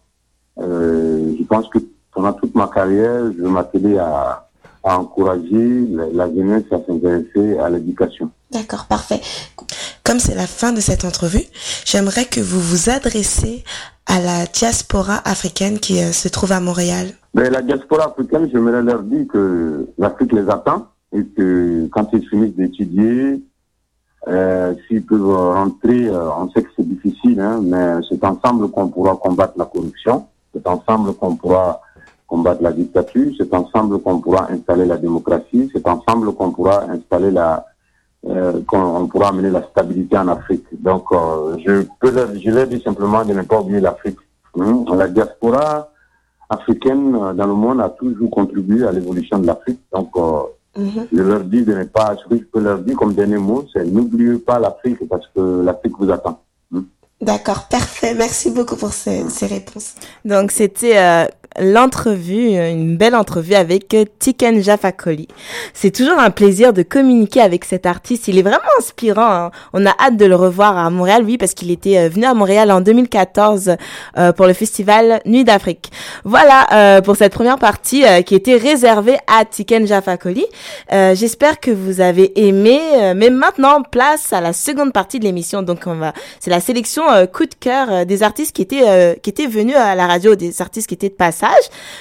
euh, 0.59 1.33
je 1.39 1.43
pense 1.45 1.67
que 1.69 1.79
pendant 2.13 2.33
toute 2.33 2.53
ma 2.55 2.67
carrière, 2.67 3.31
je 3.35 3.41
vais 3.43 3.49
m'atteler 3.49 3.97
à, 3.97 4.46
à 4.87 4.99
encourager 4.99 5.87
la, 6.13 6.27
jeunesse 6.27 6.63
à 6.71 6.79
s'intéresser 6.87 7.59
à 7.59 7.69
l'éducation. 7.69 8.31
D'accord, 8.51 8.85
parfait. 8.85 9.19
Comme 10.03 10.19
c'est 10.19 10.35
la 10.35 10.47
fin 10.47 10.71
de 10.71 10.79
cette 10.79 11.03
entrevue, 11.03 11.43
j'aimerais 11.85 12.25
que 12.25 12.39
vous 12.39 12.61
vous 12.61 12.89
adressiez 12.89 13.63
à 14.05 14.21
la 14.21 14.45
diaspora 14.45 15.21
africaine 15.25 15.79
qui 15.79 16.01
euh, 16.01 16.13
se 16.13 16.29
trouve 16.29 16.53
à 16.53 16.61
Montréal. 16.61 17.07
Mais 17.33 17.49
la 17.49 17.61
diaspora 17.61 18.05
africaine, 18.05 18.49
j'aimerais 18.51 18.81
leur 18.81 19.03
dire 19.03 19.25
que 19.27 19.89
l'Afrique 19.97 20.31
les 20.31 20.49
attend 20.49 20.87
et 21.13 21.25
que 21.25 21.87
quand 21.91 22.07
ils 22.13 22.25
finissent 22.29 22.55
d'étudier, 22.55 23.43
euh, 24.29 24.73
s'ils 24.87 25.05
peuvent 25.05 25.29
rentrer, 25.29 26.07
euh, 26.07 26.29
on 26.31 26.49
sait 26.51 26.63
que 26.63 26.69
c'est 26.77 26.87
difficile, 26.87 27.41
hein, 27.41 27.59
mais 27.61 28.01
c'est 28.09 28.23
ensemble 28.23 28.69
qu'on 28.71 28.87
pourra 28.87 29.15
combattre 29.17 29.53
la 29.57 29.65
corruption, 29.65 30.25
c'est 30.53 30.65
ensemble 30.65 31.13
qu'on 31.15 31.35
pourra 31.35 31.81
combattre 32.27 32.61
la 32.61 32.73
dictature, 32.73 33.31
c'est 33.37 33.53
ensemble 33.53 33.99
qu'on 33.99 34.19
pourra 34.19 34.51
installer 34.51 34.85
la 34.85 34.97
démocratie, 34.97 35.69
c'est 35.73 35.87
ensemble 35.87 36.33
qu'on 36.33 36.51
pourra 36.51 36.83
installer 36.89 37.31
la, 37.31 37.65
euh, 38.25 38.61
qu'on 38.67 38.81
on 38.81 39.07
pourra 39.07 39.29
amener 39.29 39.49
la 39.49 39.63
stabilité 39.63 40.17
en 40.17 40.27
Afrique. 40.27 40.65
Donc, 40.71 41.05
euh, 41.11 41.57
je 41.65 41.85
peux 41.99 42.11
leur, 42.11 42.27
je 42.35 42.49
leur 42.49 42.67
dis 42.67 42.81
simplement 42.81 43.23
de 43.23 43.33
ne 43.33 43.43
pas 43.43 43.59
oublier 43.61 43.79
l'Afrique. 43.79 44.17
Hein. 44.59 44.85
La 44.95 45.07
diaspora 45.07 45.89
africaine 46.49 47.15
euh, 47.15 47.33
dans 47.33 47.47
le 47.47 47.53
monde 47.53 47.81
a 47.81 47.89
toujours 47.89 48.29
contribué 48.29 48.85
à 48.85 48.91
l'évolution 48.91 49.39
de 49.39 49.47
l'Afrique. 49.47 49.79
Donc, 49.93 50.09
euh, 50.17 50.41
je 51.11 51.21
leur 51.21 51.41
dis 51.41 51.63
de 51.63 51.73
ne 51.73 51.85
pas, 51.85 52.15
ce 52.21 52.27
que 52.29 52.37
je 52.37 52.43
peux 52.43 52.59
leur 52.59 52.79
dire 52.79 52.95
comme 52.97 53.13
dernier 53.13 53.37
mot, 53.37 53.65
c'est 53.73 53.85
n'oubliez 53.85 54.37
pas 54.37 54.59
l'Afrique 54.59 55.07
parce 55.09 55.25
que 55.33 55.61
l'Afrique 55.63 55.93
vous 55.97 56.11
attend. 56.11 56.41
D'accord, 57.19 57.67
parfait. 57.67 58.13
Merci 58.13 58.51
beaucoup 58.51 58.75
pour 58.75 58.93
ces, 58.93 59.27
ces 59.29 59.47
réponses. 59.47 59.95
Donc 60.23 60.51
c'était 60.51 60.97
euh, 60.99 61.25
l'entrevue, 61.59 62.49
une 62.55 62.97
belle 62.97 63.15
entrevue 63.15 63.53
avec 63.55 63.93
euh, 63.93 64.05
Tiken 64.19 64.61
Jafakoli. 64.61 65.27
C'est 65.73 65.91
toujours 65.91 66.19
un 66.19 66.29
plaisir 66.29 66.73
de 66.73 66.83
communiquer 66.83 67.41
avec 67.41 67.65
cet 67.65 67.85
artiste. 67.85 68.27
Il 68.27 68.37
est 68.37 68.41
vraiment 68.41 68.59
inspirant. 68.77 69.21
hein. 69.31 69.51
On 69.73 69.85
a 69.85 69.91
hâte 69.99 70.17
de 70.17 70.25
le 70.25 70.35
revoir 70.35 70.77
à 70.77 70.89
Montréal, 70.89 71.23
oui, 71.25 71.37
parce 71.37 71.53
qu'il 71.53 71.71
était 71.71 71.97
euh, 71.97 72.09
venu 72.09 72.25
à 72.25 72.33
Montréal 72.33 72.71
en 72.71 72.81
2014 72.81 73.75
euh, 74.17 74.31
pour 74.33 74.45
le 74.47 74.53
festival 74.53 75.21
Nuit 75.25 75.43
d'Afrique. 75.43 75.91
Voilà 76.23 76.67
euh, 76.73 77.01
pour 77.01 77.15
cette 77.15 77.33
première 77.33 77.57
partie 77.57 78.05
euh, 78.05 78.21
qui 78.21 78.35
était 78.35 78.55
réservée 78.57 79.17
à 79.27 79.45
Tiken 79.45 79.85
Jafakoli. 79.87 80.45
Euh, 80.93 81.15
J'espère 81.15 81.59
que 81.59 81.71
vous 81.71 82.01
avez 82.01 82.39
aimé. 82.47 82.79
mais 83.15 83.29
maintenant, 83.29 83.81
place 83.81 84.31
à 84.33 84.41
la 84.41 84.53
seconde 84.53 84.93
partie 84.93 85.19
de 85.19 85.23
l'émission. 85.25 85.61
Donc 85.61 85.79
on 85.85 85.95
va, 85.95 86.13
c'est 86.39 86.49
la 86.51 86.59
sélection 86.59 87.03
coup 87.33 87.45
de 87.45 87.55
cœur 87.59 88.05
des 88.05 88.23
artistes 88.23 88.55
qui 88.55 88.61
étaient 88.61 89.19
qui 89.21 89.29
étaient 89.29 89.47
venus 89.47 89.75
à 89.75 89.95
la 89.95 90.07
radio, 90.07 90.35
des 90.35 90.61
artistes 90.61 90.87
qui 90.87 90.93
étaient 90.95 91.09
de 91.09 91.13
passage. 91.13 91.46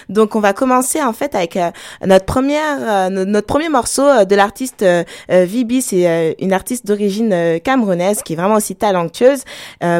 Donc 0.08 0.36
on 0.36 0.40
va 0.40 0.52
commencer 0.52 1.02
en 1.02 1.12
fait 1.12 1.34
avec 1.34 1.56
euh, 1.56 1.70
notre 2.04 2.24
première 2.24 2.78
euh, 2.80 3.08
no- 3.10 3.24
notre 3.24 3.46
premier 3.46 3.68
morceau 3.68 4.02
euh, 4.06 4.24
de 4.24 4.34
l'artiste 4.34 4.84
Vibi, 5.28 5.82
c'est 5.82 6.36
une 6.40 6.52
artiste 6.52 6.86
d'origine 6.86 7.60
camerounaise 7.60 8.22
qui 8.22 8.32
est 8.34 8.36
vraiment 8.36 8.56
aussi 8.56 8.76
talentueuse 8.76 9.42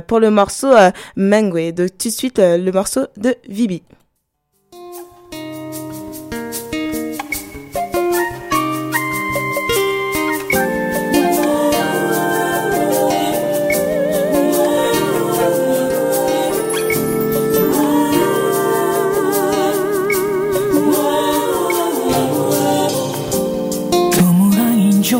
pour 0.07 0.21
le 0.21 0.31
morceau 0.31 0.73
Mengwe. 1.17 1.73
Donc 1.73 1.91
tout 1.99 2.09
de 2.09 2.13
suite 2.13 2.39
le 2.39 2.71
morceau 2.71 3.07
de 3.17 3.35
Vibi. 3.49 3.83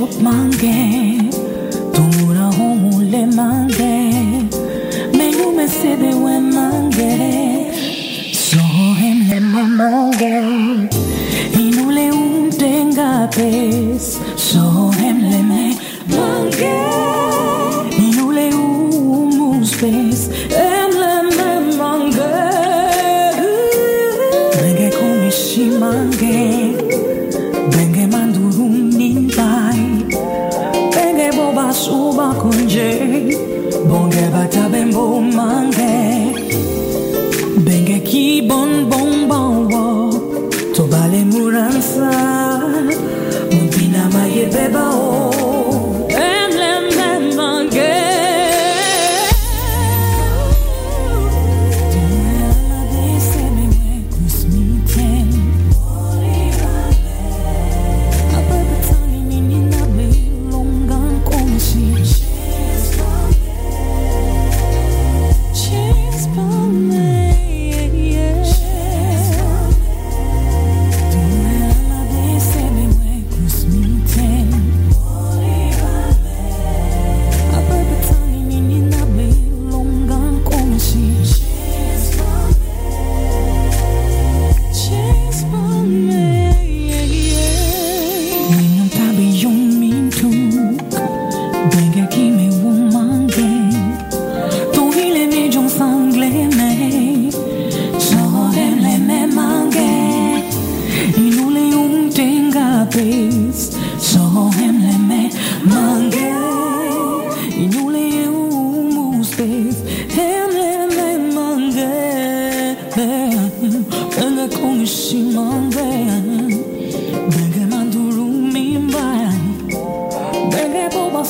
곳 0.07 0.23
먼 0.23 0.51
게. 0.53 1.06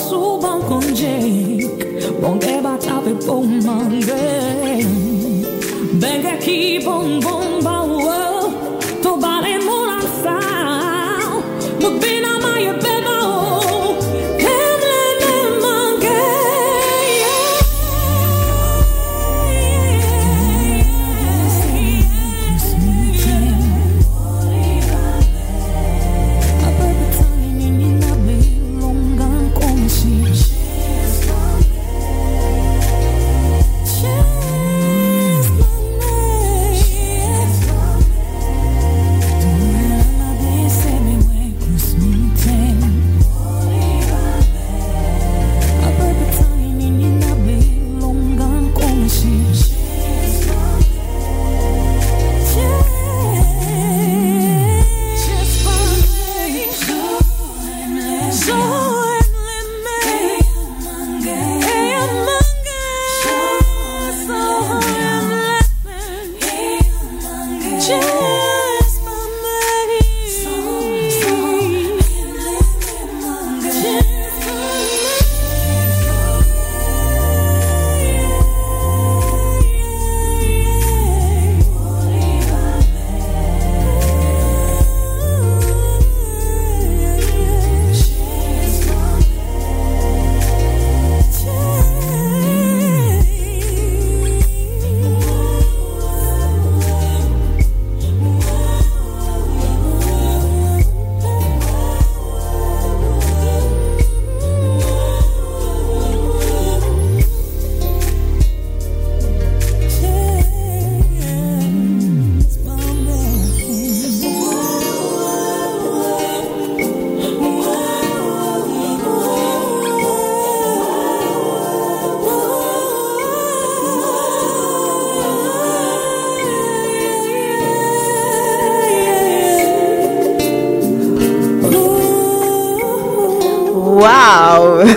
souvent 0.08 0.60
konjek 0.68 1.86
Bonke 2.22 2.54
bat 2.62 2.86
ape 2.96 3.14
pou 3.26 3.42
mange 3.66 4.20
Benga 6.02 6.36
ki 6.44 6.58
bon 6.84 7.18
bon 7.24 7.58
ba 7.64 7.75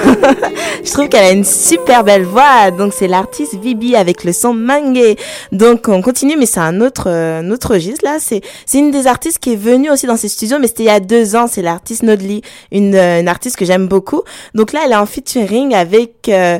Je 0.83 0.91
trouve 0.91 1.09
qu'elle 1.09 1.25
a 1.25 1.31
une 1.31 1.43
super 1.43 2.03
belle 2.03 2.23
voix. 2.23 2.71
Donc 2.71 2.93
c'est 2.93 3.07
l'artiste 3.07 3.55
Vibi 3.55 3.95
avec 3.95 4.23
le 4.23 4.31
son 4.33 4.53
Mangue. 4.53 5.15
Donc 5.51 5.87
on 5.87 6.01
continue, 6.01 6.37
mais 6.37 6.45
c'est 6.45 6.59
un 6.59 6.81
autre, 6.81 7.07
euh, 7.07 7.39
un 7.41 7.51
autre 7.51 7.73
registre 7.73 8.05
là. 8.05 8.17
C'est 8.19 8.41
c'est 8.65 8.79
une 8.79 8.91
des 8.91 9.07
artistes 9.07 9.39
qui 9.39 9.53
est 9.53 9.57
venue 9.57 9.89
aussi 9.89 10.05
dans 10.05 10.17
ces 10.17 10.29
studios, 10.29 10.57
mais 10.59 10.67
c'était 10.67 10.83
il 10.83 10.87
y 10.87 10.89
a 10.89 10.99
deux 10.99 11.35
ans. 11.35 11.47
C'est 11.47 11.61
l'artiste 11.61 12.03
Nodli, 12.03 12.41
une, 12.71 12.95
euh, 12.95 13.19
une 13.19 13.27
artiste 13.27 13.55
que 13.55 13.65
j'aime 13.65 13.87
beaucoup. 13.87 14.23
Donc 14.53 14.73
là, 14.73 14.81
elle 14.85 14.91
est 14.91 14.95
en 14.95 15.05
featuring 15.05 15.73
avec 15.73 16.29
euh, 16.29 16.59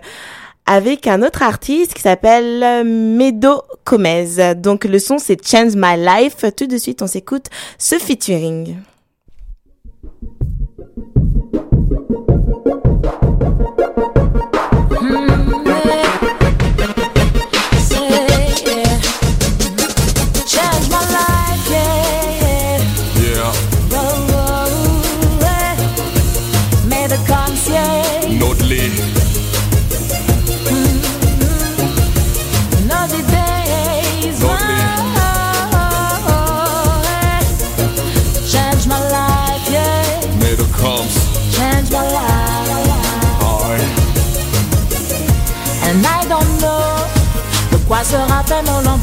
avec 0.66 1.08
un 1.08 1.24
autre 1.24 1.42
artiste 1.42 1.94
qui 1.94 2.02
s'appelle 2.02 2.64
euh, 2.64 2.84
Medo 2.84 3.64
Gomez. 3.86 4.56
Donc 4.56 4.86
le 4.86 5.00
son 5.00 5.18
c'est 5.18 5.46
Change 5.46 5.74
My 5.76 5.98
Life. 5.98 6.46
Tout 6.56 6.68
de 6.68 6.78
suite, 6.78 7.02
on 7.02 7.08
s'écoute 7.08 7.46
ce 7.78 7.96
featuring. 7.96 8.76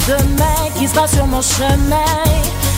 Lendemain 0.09 0.71
qui 0.79 0.87
sera 0.87 1.07
sur 1.07 1.27
mon 1.27 1.43
chemin. 1.43 1.97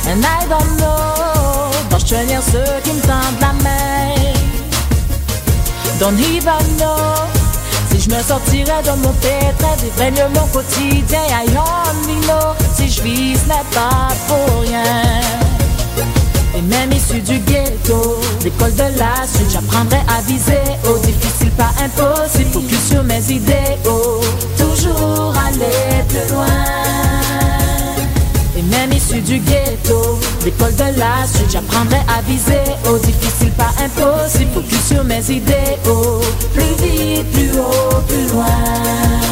And 0.06 0.24
I 0.24 0.46
don't 0.48 0.76
know 0.78 1.70
dois-je 1.90 2.06
tenir 2.06 2.40
ceux 2.42 2.80
qui 2.82 2.92
me 2.92 3.00
tendent 3.00 3.40
la 3.40 3.52
main. 3.62 4.14
Don't 5.98 6.18
even 6.18 6.76
know 6.78 7.26
si 7.90 8.00
je 8.00 8.10
me 8.10 8.22
sortirai 8.22 8.82
de 8.84 8.90
mon 9.02 9.12
pétrin, 9.14 9.74
vivrai 9.82 10.10
mieux 10.10 10.28
mon 10.34 10.46
quotidien. 10.48 11.20
I 11.30 11.46
only 11.48 12.20
know 12.26 12.54
si 12.76 12.88
je 12.88 13.02
vis 13.02 13.36
ce 13.38 13.48
n'est 13.48 13.68
pas 13.72 14.08
pour 14.26 14.60
rien. 14.62 15.20
Et 16.56 16.62
même 16.62 16.90
issu 16.92 17.20
du 17.20 17.38
ghetto, 17.40 18.18
l'école 18.42 18.74
de 18.74 18.98
la 18.98 19.26
suite, 19.32 19.50
j'apprendrai 19.52 19.98
à 20.08 20.20
viser 20.26 20.58
au 20.88 20.98
difficile, 20.98 21.50
pas 21.52 21.70
impossible, 21.84 22.50
focus 22.52 22.88
sur 22.90 23.04
mes 23.04 23.22
idéaux, 23.30 23.77
l'école 30.48 30.74
de 30.76 30.98
la 30.98 31.26
suite, 31.26 31.50
j'apprendrai 31.50 31.98
à 32.08 32.22
viser. 32.22 32.72
Au 32.90 32.98
difficile, 32.98 33.52
pas 33.52 33.72
impossible, 33.84 34.50
focus 34.54 34.86
sur 34.86 35.04
mes 35.04 35.30
idéaux, 35.30 36.20
plus 36.54 36.74
vite, 36.82 37.30
plus 37.32 37.50
haut, 37.58 38.00
plus 38.08 38.32
loin. 38.32 39.27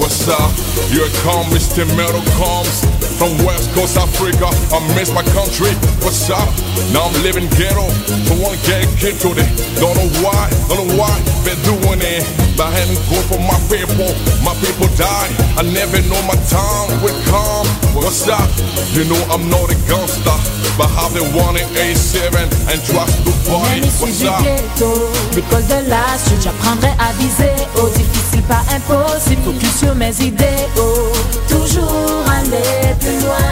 What's 0.00 0.26
up? 0.28 0.50
Here 0.88 1.04
it 1.04 1.12
comes, 1.20 1.52
Mr. 1.52 1.84
Metal 1.92 2.24
comes 2.40 2.80
from 3.20 3.36
West 3.44 3.68
Coast 3.76 3.98
Africa. 4.00 4.48
I 4.72 4.80
miss 4.96 5.12
my 5.12 5.22
country. 5.36 5.76
What's 6.00 6.30
up? 6.32 6.48
Now 6.88 7.04
I'm 7.04 7.16
living 7.20 7.44
ghetto. 7.60 7.84
So 8.24 8.32
one 8.40 8.56
get 8.64 8.88
get 8.96 9.20
to 9.20 9.36
it. 9.36 9.50
Don't 9.76 9.92
know 10.00 10.08
why, 10.24 10.48
don't 10.72 10.88
know 10.88 10.96
why 10.96 11.12
been 11.44 11.60
doing 11.68 12.00
it. 12.00 12.24
But 12.56 12.72
I 12.72 12.80
hadn't 12.80 13.00
go 13.12 13.20
for 13.28 13.40
my 13.44 13.60
people. 13.68 14.08
My 14.40 14.56
people 14.64 14.88
died. 14.96 15.32
I 15.60 15.68
never 15.68 16.00
know 16.08 16.20
my 16.24 16.36
time 16.48 16.88
would 17.04 17.16
come. 17.28 17.68
What's 17.92 18.24
up? 18.24 18.48
You 18.96 19.04
know 19.04 19.20
I'm 19.28 19.52
not 19.52 19.68
a 19.68 19.76
gangster, 19.84 20.36
but 20.80 20.88
I've 20.96 21.12
the 21.12 21.28
one 21.36 21.60
in 21.60 21.68
A7 21.76 22.32
and 22.72 22.78
trust 22.88 23.20
the 23.28 23.36
body. 23.44 23.84
What's 24.00 24.24
up? 24.24 24.40
ghetto, 24.44 25.12
l'école 25.36 25.66
de 25.68 25.88
la 25.92 26.16
suite, 26.16 26.42
j'apprendrai 26.42 26.92
à 26.98 27.12
viser 27.20 27.52
oh, 27.76 27.84
au 27.84 27.88
difficile, 27.90 28.09
pas 28.50 28.64
impossible, 28.74 29.42
focus 29.44 29.76
sur 29.78 29.94
mes 29.94 30.12
idéaux, 30.20 31.12
toujours 31.48 32.24
aller 32.26 32.94
plus 32.98 33.20
loin. 33.24 33.46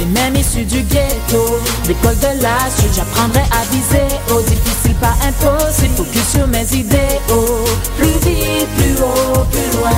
Et 0.00 0.04
même 0.04 0.36
issu 0.36 0.64
du 0.64 0.82
ghetto, 0.82 1.58
l'école 1.88 2.16
de 2.20 2.40
la 2.40 2.70
suite, 2.76 2.94
j'apprendrai 2.94 3.42
à 3.50 3.64
viser 3.72 4.06
au 4.30 4.40
difficile, 4.42 4.94
pas 5.00 5.16
impossible, 5.26 5.94
focus 5.96 6.28
sur 6.32 6.46
mes 6.46 6.66
idéaux, 6.72 7.64
plus 7.98 8.16
vite, 8.24 8.68
plus 8.76 8.94
haut, 9.02 9.44
plus 9.50 9.78
loin. 9.78 9.90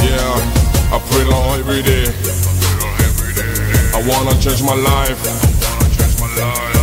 Yeah, 0.00 0.94
I 0.94 1.00
pray 1.10 1.24
long 1.24 1.58
every 1.58 1.82
day. 1.82 2.06
I 3.92 4.00
wanna 4.06 4.40
change 4.40 4.62
my 4.62 4.76
life. 4.76 5.18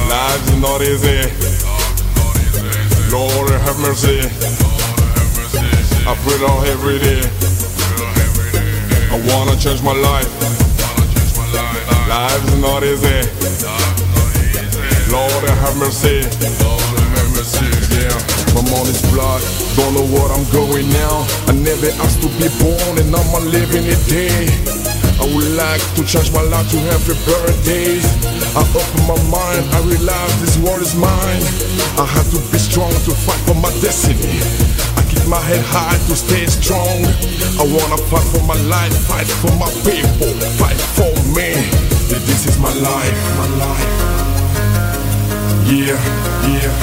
Life 0.09 0.43
is 0.49 0.59
not 0.59 0.81
easy. 0.81 1.31
Lord 3.09 3.49
have 3.65 3.79
mercy. 3.79 4.74
I 6.07 6.13
pray 6.21 6.37
Lord 6.37 6.67
every 6.69 6.99
day. 6.99 7.21
I 9.09 9.17
wanna 9.25 9.57
change 9.57 9.81
my 9.81 9.93
life. 9.93 10.29
Life's 12.07 12.55
not 12.61 12.83
easy. 12.83 13.25
Lord 15.09 15.43
have 15.49 15.77
mercy. 15.77 16.21
Yeah, 17.89 18.13
my 18.53 18.61
money's 18.69 19.01
blood. 19.09 19.41
Don't 19.75 19.93
know 19.97 20.05
what 20.13 20.29
I'm 20.29 20.45
going 20.53 20.89
now. 20.93 21.25
I 21.47 21.53
never 21.53 21.89
asked 22.05 22.21
to 22.21 22.29
be 22.37 22.53
born, 22.61 22.99
and 23.01 23.09
I'm 23.09 23.49
living 23.49 23.85
it 23.89 24.01
day. 24.05 24.45
I 25.17 25.25
would 25.33 25.49
like 25.57 25.81
to 25.95 26.03
change 26.05 26.31
my 26.33 26.41
life 26.41 26.69
to 26.69 26.77
every 26.93 27.15
birthday. 27.25 27.97
I 28.53 28.61
open 28.61 29.01
my 29.09 29.17
mind, 29.33 29.63
I 29.73 29.81
realize 29.87 30.33
this 30.41 30.57
world 30.61 30.81
is 30.81 30.93
mine. 30.93 31.41
I 31.97 32.05
have 32.05 32.29
to 32.29 32.39
be 32.51 32.59
strong 32.59 32.91
to 32.91 33.11
fight 33.25 33.39
for 33.47 33.55
my 33.55 33.71
destiny. 33.81 34.37
I 34.99 35.03
my 35.27 35.39
head 35.39 35.63
high 35.65 35.97
to 36.07 36.15
stay 36.15 36.45
strong. 36.45 37.05
I 37.59 37.63
wanna 37.63 37.97
fight 38.09 38.27
for 38.33 38.43
my 38.45 38.59
life, 38.69 38.93
fight 39.07 39.27
for 39.41 39.51
my 39.57 39.69
people, 39.83 40.33
fight 40.59 40.79
for 40.97 41.13
me. 41.35 41.49
This 42.09 42.45
is 42.47 42.57
my 42.59 42.73
life, 42.73 43.19
my 43.39 43.47
life. 43.63 43.91
Yeah, 45.65 45.99
yeah. 46.53 46.73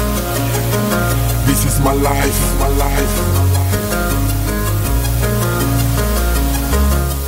This 1.46 1.64
is 1.66 1.80
my 1.80 1.92
life, 1.92 2.38
my 2.58 2.68
life. 2.68 3.14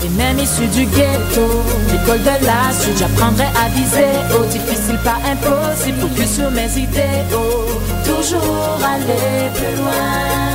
Et 0.04 0.08
même 0.10 0.38
issu 0.38 0.66
du 0.66 0.84
ghetto, 0.86 1.62
l'école 1.90 2.22
de 2.22 2.46
la 2.46 2.72
suite, 2.78 2.98
j'apprendrai 2.98 3.46
à 3.54 3.68
viser. 3.68 4.14
Oh, 4.34 4.44
difficile, 4.46 4.98
pas 5.04 5.18
impossible, 5.30 6.00
focus 6.00 6.34
sur 6.36 6.50
mes 6.50 6.70
idéaux. 6.76 7.80
Toujours 8.04 8.78
aller 8.84 9.50
plus 9.54 9.76
loin. 9.76 10.53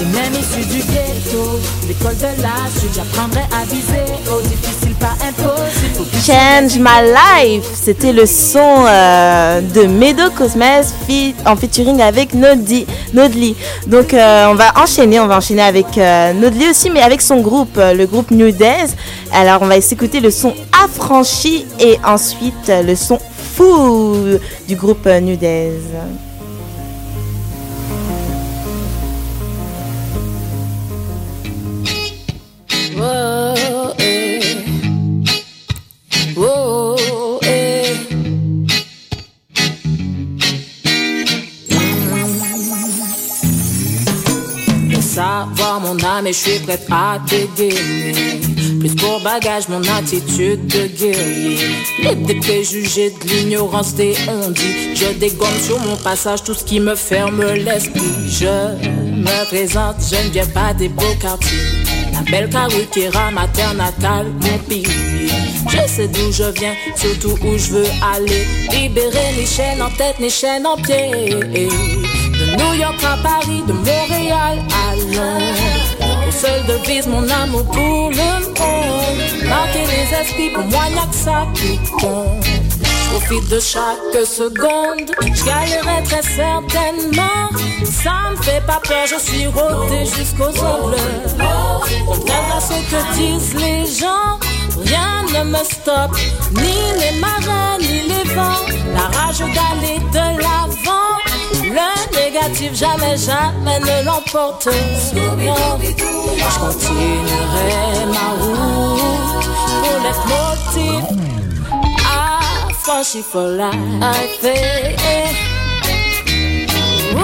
Et 0.00 0.04
même 0.04 0.32
issu 0.32 0.66
du 0.66 0.78
ghetto, 0.78 1.60
l'école 1.86 2.16
de 2.16 2.42
la 2.42 2.70
suite, 2.74 2.92
j'apprendrai 2.94 3.40
à 3.52 3.66
viser. 3.66 4.10
Oh, 4.32 4.40
difficile, 4.40 4.94
pas 4.94 5.12
impossible, 5.28 5.94
focus 5.94 6.24
sur 6.24 6.32
mes 6.32 6.40
Change 6.40 6.78
My 6.78 7.12
Life, 7.12 7.64
c'était 7.74 8.12
le 8.12 8.24
son 8.24 8.86
euh, 8.88 9.60
de 9.60 9.82
Medo 9.82 10.30
Cosmes 10.30 10.62
en 11.44 11.56
featuring 11.56 12.00
avec 12.00 12.32
Nodli. 12.32 12.86
Nodli. 13.12 13.54
Donc 13.88 14.14
euh, 14.14 14.46
on 14.50 14.54
va 14.54 14.72
enchaîner, 14.82 15.20
on 15.20 15.26
va 15.26 15.36
enchaîner 15.36 15.62
avec 15.62 15.98
euh, 15.98 16.32
Nodli 16.32 16.70
aussi, 16.70 16.88
mais 16.88 17.02
avec 17.02 17.20
son 17.20 17.42
groupe, 17.42 17.76
euh, 17.76 17.92
le 17.92 18.06
groupe 18.06 18.30
New 18.30 18.52
Days. 18.52 18.94
Alors 19.34 19.60
on 19.60 19.66
va 19.66 19.78
s'écouter 19.82 20.20
le 20.20 20.30
son 20.30 20.54
affranchi 20.82 21.66
et 21.78 21.98
ensuite 22.06 22.68
le 22.68 22.94
son 22.94 23.18
fou 23.54 24.16
du 24.66 24.76
groupe 24.76 25.06
New 25.06 25.36
Days. 25.36 25.82
Je 46.32 46.36
suis 46.36 46.58
prête 46.60 46.86
à 46.90 47.18
dégainer 47.28 48.40
Plus 48.78 48.94
pour 48.94 49.20
bagage 49.22 49.68
mon 49.68 49.82
attitude 49.82 50.66
de 50.66 50.86
guerrier 50.86 51.58
Les 52.26 52.34
préjugés 52.36 53.10
de 53.10 53.28
l'ignorance 53.28 53.94
des 53.94 54.14
on-dit 54.28 54.94
Je 54.94 55.18
dégomme 55.18 55.60
sur 55.60 55.78
mon 55.80 55.96
passage 55.96 56.42
tout 56.44 56.54
ce 56.54 56.64
qui 56.64 56.78
me 56.78 56.94
ferme 56.94 57.42
l'esprit 57.54 58.28
Je 58.28 58.46
me 58.46 59.44
présente, 59.46 59.96
je 60.10 60.26
ne 60.26 60.32
viens 60.32 60.46
pas 60.46 60.72
des 60.74 60.88
beaux 60.88 61.14
quartiers 61.20 61.58
la 62.12 62.30
belle 62.30 62.50
Karukéra, 62.50 63.30
ma 63.30 63.46
terre 63.48 63.74
natale, 63.74 64.26
mon 64.42 64.58
pays. 64.68 64.84
Je 65.68 65.88
sais 65.88 66.08
d'où 66.08 66.32
je 66.32 66.50
viens, 66.58 66.74
surtout 66.96 67.36
où 67.42 67.56
je 67.56 67.70
veux 67.72 67.86
aller. 68.02 68.46
Libérer 68.72 69.32
les 69.36 69.46
chaînes 69.46 69.80
en 69.80 69.90
tête, 69.90 70.16
les 70.18 70.28
chaînes 70.28 70.66
en 70.66 70.76
pied. 70.76 71.30
De 71.30 72.56
New 72.56 72.74
York 72.74 73.02
à 73.04 73.16
Paris, 73.22 73.62
de 73.66 73.72
Montréal 73.72 74.58
à 74.70 74.96
Londres. 74.96 76.09
Au 76.30 76.32
seul 76.32 76.64
devise 76.64 77.08
mon 77.08 77.28
amour 77.28 77.64
pour 77.66 78.10
le 78.10 78.16
monde. 78.16 79.48
Marquer 79.48 79.84
les 79.84 80.16
esprits, 80.16 80.50
pour 80.50 80.64
moi, 80.66 80.84
y'a 80.94 81.06
que 81.10 81.16
ça 81.16 81.44
qui 81.56 81.76
compte. 82.00 82.46
Profite 83.10 83.48
de 83.48 83.58
chaque 83.58 84.24
seconde. 84.24 85.10
Je 85.22 86.04
très 86.04 86.22
certainement. 86.22 87.48
Ça 87.84 88.30
me 88.30 88.36
fait 88.42 88.64
pas 88.64 88.80
peur, 88.86 89.06
je 89.06 89.18
suis 89.18 89.48
rodé 89.48 90.04
jusqu'aux 90.04 90.54
ongles. 90.64 90.94
Contraire 92.06 92.56
à 92.56 92.60
ce 92.60 92.74
que 92.90 93.14
disent 93.16 93.54
les 93.54 93.86
gens, 93.86 94.38
rien 94.86 95.24
ne 95.34 95.50
me 95.50 95.64
stoppe. 95.64 96.16
Ni 96.52 96.76
les 97.00 97.18
marins, 97.18 97.76
ni 97.80 98.02
les 98.02 98.34
vents. 98.34 98.66
La 98.94 99.18
rage 99.18 99.40
d'aller 99.40 99.98
de 100.12 100.40
l'avant. 100.40 100.89
Le 101.52 102.16
négatif, 102.16 102.74
jamais, 102.74 103.16
jamais 103.16 103.80
ne 103.80 104.04
l'emporte. 104.04 104.68
Je 104.72 106.58
continuerai 106.58 108.06
ma 108.06 108.28
route 108.40 109.46
pour 109.82 109.98
les 110.04 110.16
motifs 110.30 111.12
affranchi 112.72 113.22
for 113.22 113.46
life. 113.48 114.44
eh, 114.44 114.48
oh. 117.16 117.18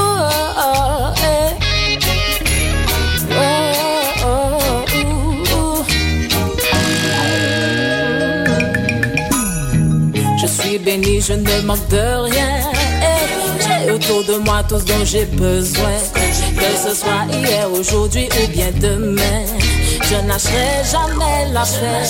Oh, 3.38 4.24
oh. 4.24 5.84
Je 10.40 10.46
suis 10.46 10.78
béni, 10.78 11.20
je 11.20 11.32
ne 11.34 11.60
manque 11.62 11.86
de 11.88 12.30
rien. 12.30 12.75
Autour 13.90 14.24
de 14.24 14.36
moi 14.38 14.62
tout 14.68 14.78
ce 14.78 14.84
dont 14.84 15.04
j'ai 15.04 15.24
besoin. 15.26 15.98
Que 16.14 16.88
ce 16.88 16.94
soit 16.94 17.26
hier, 17.32 17.70
aujourd'hui 17.72 18.28
ou 18.42 18.48
bien 18.48 18.70
demain. 18.80 19.44
Je 20.02 20.16
lâcherai 20.26 20.84
jamais 20.84 21.52
l'affaire. 21.52 22.04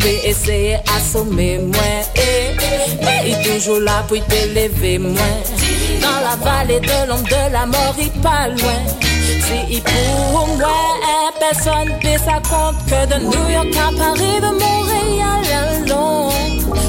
Peut 0.00 0.20
essayer 0.24 0.78
assommer 0.96 1.58
moi. 1.58 1.80
Il 3.24 3.32
est 3.32 3.42
toujours 3.42 3.80
là 3.80 4.04
pour 4.06 4.24
t'élever 4.26 4.98
moi. 4.98 5.20
Dans 6.00 6.20
la 6.22 6.36
vallée 6.44 6.80
de 6.80 7.08
l'ombre 7.08 7.24
de 7.24 7.52
la 7.52 7.66
mort, 7.66 7.94
il 7.98 8.10
pas 8.20 8.48
loin. 8.48 8.80
Si 9.46 9.74
il 9.76 9.82
pour 9.82 10.46
moi, 10.56 10.68
personne 11.38 11.88
ne 12.02 12.18
ça 12.18 12.40
compte 12.48 12.78
que 12.86 13.06
de 13.12 13.18
New 13.24 13.48
York 13.50 13.76
à 13.76 13.90
Paris, 13.96 14.40
de 14.40 14.50
Montréal 14.62 15.44
à 15.52 15.88
Londres. 15.88 16.32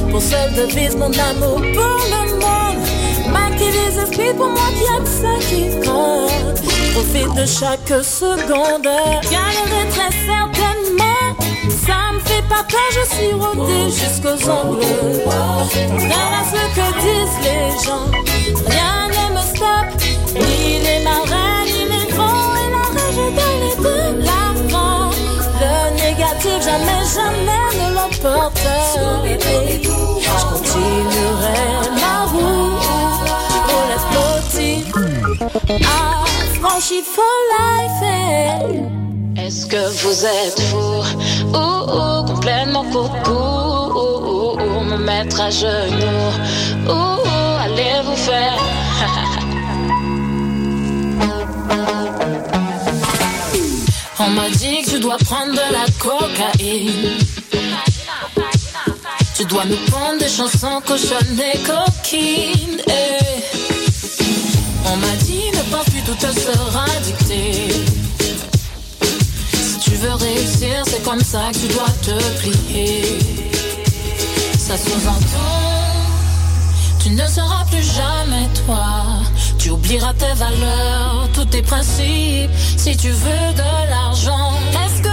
Pour 0.09 0.21
seule 0.21 0.53
devise 0.53 0.95
mon 0.95 1.11
amour 1.11 1.55
pour 1.55 1.99
le 2.11 2.31
monde. 2.31 2.36
Marquer 3.31 3.71
les 3.71 3.99
esprits 4.01 4.33
pour 4.35 4.49
moi, 4.49 4.67
qui 4.77 4.85
a 4.95 4.99
que 4.99 5.09
ça 5.09 5.35
qui 5.47 5.69
compte. 5.85 6.61
Profite 6.93 7.33
de 7.35 7.45
chaque 7.45 8.03
seconde. 8.03 8.83
Galérer 8.83 9.87
très 9.89 10.11
certainement. 10.25 11.35
Ça 11.85 11.97
me 12.13 12.19
fait 12.19 12.45
pas 12.47 12.63
peur, 12.69 12.89
je 12.91 13.15
suis 13.15 13.33
rodé 13.33 13.89
jusqu'aux 13.89 14.41
ongles. 14.49 14.83
À 16.09 16.43
ce 16.51 16.61
que 16.75 16.87
disent 17.01 17.39
les 17.43 17.67
gens, 17.85 18.07
rien 18.67 19.07
ne 19.07 19.25
me 19.35 19.41
stoppe. 19.41 19.93
Ni 20.33 20.79
les 20.79 21.03
marins, 21.03 21.63
ni 21.65 21.81
les 21.85 22.07
vents, 22.13 22.55
et 22.61 22.69
la 22.71 22.85
rage 22.95 23.21
dans 23.37 23.55
les 23.61 23.75
deux 23.83 24.09
l'avant. 24.25 25.11
Le 25.59 25.73
négatif, 25.95 26.57
jamais, 26.63 27.03
jamais 27.15 27.67
ne 27.79 27.87
l'emporte. 27.95 28.67
Je 30.21 30.29
continuerai 30.49 31.61
ma 32.01 32.17
route. 32.31 32.86
For 35.59 37.33
life. 37.57 38.03
eh. 38.03 39.41
Est-ce 39.41 39.65
que 39.65 39.89
vous 40.03 40.25
êtes 40.25 40.59
fou? 40.69 41.01
Ou 41.53 41.57
ou, 41.57 42.25
complètement 42.27 42.85
coco 42.91 43.39
ou, 43.95 44.29
ou, 44.29 44.51
ou, 44.61 44.83
me 44.83 44.97
mettre 44.97 45.41
à 45.41 45.49
genoux 45.49 46.31
ou 46.87 47.19
allez 47.63 48.01
vous 48.05 48.15
faire? 48.15 48.59
On 54.19 54.29
m'a 54.29 54.49
dit 54.49 54.81
que 54.83 54.89
tu 54.91 54.99
dois 54.99 55.17
prendre 55.17 55.53
de 55.53 55.71
la 55.71 55.85
cocaïne. 55.97 57.17
Tu 59.35 59.45
dois 59.45 59.65
nous 59.65 59.77
prendre 59.91 60.19
des 60.19 60.29
chansons 60.29 60.79
cochonnes 60.85 61.41
et 61.53 61.57
coquines. 61.59 62.81
eh. 62.87 63.56
On 64.89 64.97
m'a 64.97 65.15
dit 65.23 65.51
ne 65.53 65.63
pense 65.71 65.85
plus 65.85 66.01
tout 66.01 66.15
te 66.15 66.31
sera 66.39 66.85
dicté. 67.03 67.69
Si 69.53 69.79
tu 69.79 69.91
veux 69.91 70.13
réussir, 70.13 70.83
c'est 70.85 71.03
comme 71.03 71.21
ça 71.21 71.51
que 71.51 71.57
tu 71.57 71.67
dois 71.67 71.93
te 72.01 72.15
plier. 72.39 73.19
Ça 74.57 74.77
sous-entend, 74.77 75.67
tu 76.99 77.07
tu 77.07 77.13
ne 77.13 77.25
seras 77.25 77.63
plus 77.71 77.83
jamais 77.83 78.47
toi. 78.65 79.05
Tu 79.57 79.69
oublieras 79.69 80.13
tes 80.13 80.33
valeurs, 80.35 81.29
tous 81.33 81.45
tes 81.45 81.61
principes, 81.61 82.51
si 82.75 82.97
tu 82.97 83.09
veux 83.09 83.53
de 83.53 83.89
l'argent. 83.89 84.51
Est-ce 84.73 85.01
que 85.01 85.06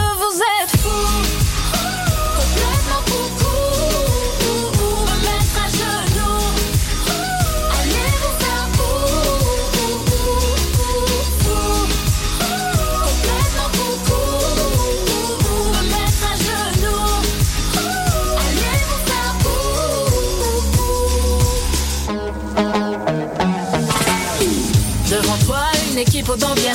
dents 26.32 26.54
bien. 26.54 26.72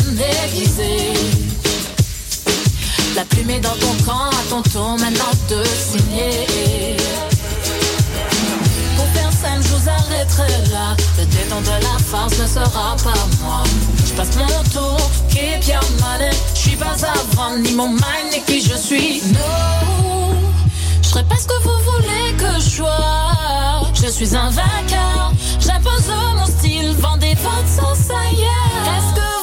La 3.15 3.25
plume 3.25 3.49
est 3.49 3.59
dans 3.59 3.75
ton 3.75 3.93
camp, 4.05 4.29
à 4.29 4.43
ton 4.49 4.61
tour 4.61 4.97
maintenant 4.99 5.31
de 5.49 5.63
signer. 5.65 6.95
Pour 8.95 9.05
simple, 9.33 9.61
je 9.63 9.67
vous 9.75 9.89
arrêterai 9.89 10.71
là. 10.71 10.95
Le 11.17 11.25
déton 11.25 11.61
de 11.61 11.83
la 11.83 11.97
farce 11.99 12.37
ne 12.39 12.47
sera 12.47 12.95
pas 13.03 13.27
moi. 13.41 13.63
Je 14.07 14.13
passe 14.13 14.35
mon 14.37 14.63
tour, 14.71 14.97
keep 15.29 15.67
your 15.67 15.83
money. 15.99 16.31
Je 16.53 16.59
suis 16.59 16.75
pas 16.75 16.95
vendre, 17.33 17.57
ni 17.57 17.73
mon 17.73 17.89
mind, 17.89 18.31
ni 18.31 18.41
qui 18.43 18.61
je 18.61 18.75
suis. 18.77 19.21
No, 19.33 20.33
je 21.01 21.07
serai 21.09 21.23
pas 21.23 21.37
ce 21.37 21.47
que 21.47 21.63
vous 21.63 21.79
voulez 21.91 22.33
que 22.37 22.61
je 22.61 22.69
sois. 22.77 23.81
Je 24.01 24.07
suis 24.07 24.35
un 24.35 24.49
vainqueur, 24.49 25.33
j'impose 25.59 26.09
mon 26.37 26.45
style, 26.45 26.95
vendez 26.99 27.35
votre 27.35 27.67
sauce 27.67 28.09
ailleurs. 28.09 28.85
Est-ce 28.95 29.15
que 29.15 29.38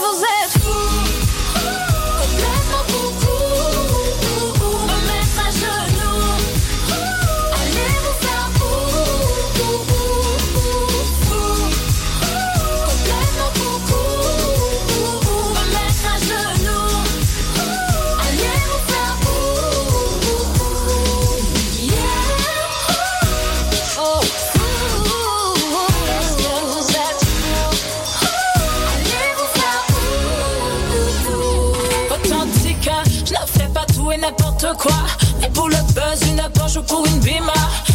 n'importe 34.67 34.83
quoi. 34.83 34.97
Mais 35.41 35.49
pour 35.49 35.69
le 35.69 35.77
buzz, 35.95 36.29
une 36.29 36.43
Porsche 36.55 36.77
ou 36.77 36.83
pour 36.83 37.07
une 37.07 37.21
bima. 37.21 37.53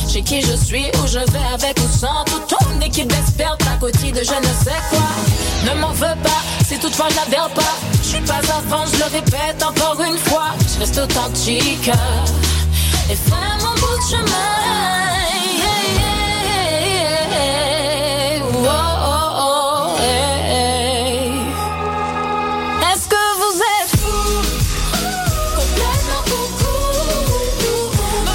J'ai 0.08 0.22
qui 0.22 0.42
je 0.42 0.56
suis, 0.56 0.86
où 1.02 1.08
je 1.08 1.20
vais 1.20 1.54
avec 1.54 1.78
ou 1.80 1.98
sans. 1.98 2.24
Toute 2.26 2.48
ton 2.48 2.82
équipe 2.82 3.08
d'experts, 3.08 3.58
à 3.74 3.78
côté 3.80 4.12
de 4.12 4.20
je 4.20 4.22
ne 4.22 4.54
sais 4.64 4.82
quoi. 4.90 5.00
Ne 5.66 5.80
m'en 5.80 5.92
veux 5.92 6.18
pas, 6.24 6.42
si 6.68 6.78
toutefois 6.80 7.08
je 7.10 7.16
n'avais 7.16 7.54
pas. 7.54 7.76
Je 8.02 8.08
suis 8.08 8.22
pas 8.22 8.42
avant, 8.58 8.86
je 8.92 8.98
le 8.98 9.06
répète 9.06 9.64
encore 9.64 10.02
une 10.02 10.18
fois. 10.18 10.52
Je 10.74 10.80
reste 10.80 10.98
authentique. 10.98 11.92
Et 13.10 13.16
fais 13.16 13.58
mon 13.62 13.74
bout 13.74 13.98
de 13.98 14.10
chemin. 14.10 15.31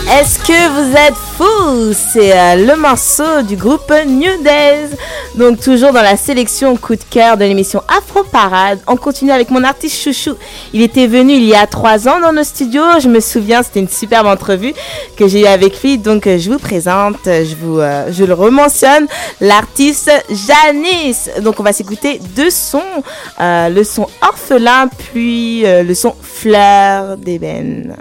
Est-ce 0.09 0.39
que 0.39 0.69
vous 0.71 0.97
êtes 0.97 1.17
fous? 1.37 1.93
C'est 1.93 2.33
euh, 2.33 2.55
le 2.65 2.77
morceau 2.77 3.43
du 3.43 3.57
groupe 3.57 3.93
New 4.07 4.41
Days. 4.41 4.97
Donc 5.35 5.61
toujours 5.61 5.93
dans 5.93 6.01
la 6.01 6.17
sélection 6.17 6.77
coup 6.77 6.95
de 6.95 7.03
cœur 7.11 7.37
de 7.37 7.45
l'émission 7.45 7.83
Afro 7.89 8.23
Parade. 8.23 8.79
On 8.87 8.97
continue 8.97 9.33
avec 9.33 9.51
mon 9.51 9.65
artiste 9.65 10.01
chouchou. 10.01 10.37
Il 10.73 10.81
était 10.81 11.09
venu 11.09 11.33
il 11.33 11.45
y 11.45 11.57
a 11.57 11.67
trois 11.67 12.09
ans 12.09 12.21
dans 12.21 12.33
nos 12.33 12.45
studios. 12.45 13.01
Je 13.01 13.09
me 13.09 13.19
souviens, 13.19 13.65
c'était 13.65 13.81
une 13.81 13.89
superbe 13.89 14.29
entrevue 14.29 14.75
que 15.17 15.27
j'ai 15.27 15.41
eue 15.41 15.47
avec 15.47 15.83
lui. 15.83 15.99
Donc 15.99 16.29
euh, 16.29 16.39
je 16.39 16.53
vous 16.53 16.59
présente, 16.59 17.19
je 17.25 17.55
vous, 17.61 17.81
euh, 17.81 18.11
je 18.13 18.25
le 18.25 18.33
rementionne, 18.33 19.09
l'artiste 19.41 20.11
Janice. 20.31 21.31
Donc 21.43 21.59
on 21.59 21.65
va 21.65 21.73
s'écouter 21.73 22.21
deux 22.37 22.51
sons, 22.51 23.03
Euh, 23.41 23.69
le 23.69 23.85
son 23.85 24.07
orphelin 24.23 24.89
puis 24.89 25.67
euh, 25.67 25.83
le 25.83 25.95
son 25.95 26.15
fleur 26.23 27.17
d'ébène. 27.17 27.97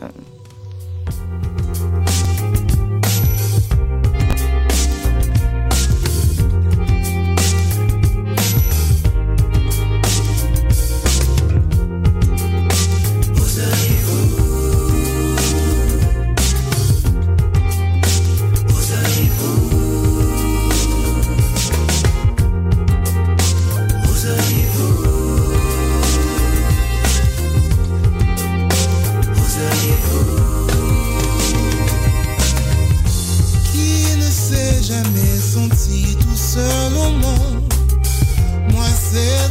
Senti 36.56 36.62
tout 36.62 36.62
seul 36.62 36.94
au 36.94 37.10
monde 37.12 37.74
Moi 38.72 38.86
c'est 39.12 39.50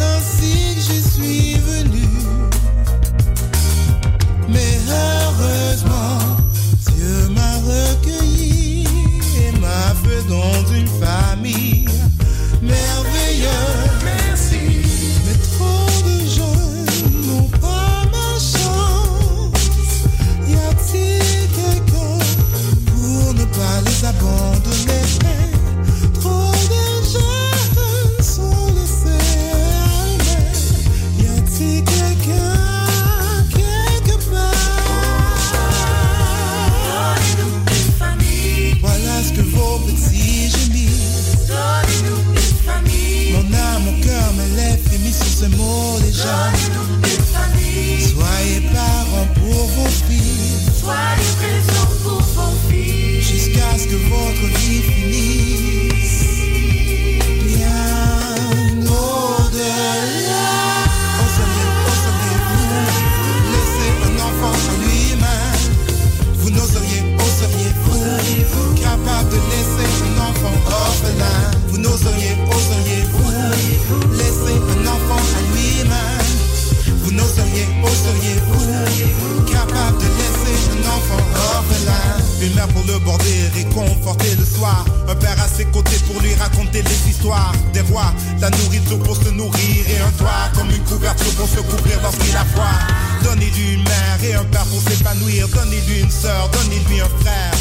des 87.73 87.81
voix, 87.83 88.13
la 88.41 88.51
nourriture 88.51 88.99
pour 88.99 89.17
se 89.17 89.31
nourrir 89.31 89.89
Et 89.89 89.99
un 89.99 90.11
toit. 90.19 90.51
Comme 90.55 90.71
une 90.71 90.85
couverture 90.85 91.33
pour 91.35 91.49
se 91.49 91.61
couvrir 91.61 91.99
lorsqu'il 92.03 92.37
a 92.37 92.45
froid. 92.45 92.79
Donnez-lui 93.23 93.75
une 93.75 93.85
mère 93.85 94.19
et 94.23 94.35
un 94.35 94.45
père 94.45 94.67
pour 94.67 94.81
s'épanouir. 94.83 95.49
Donnez-lui 95.49 96.01
une 96.01 96.11
sœur, 96.11 96.51
donnez-lui 96.51 97.01
un 97.01 97.09
frère. 97.21 97.55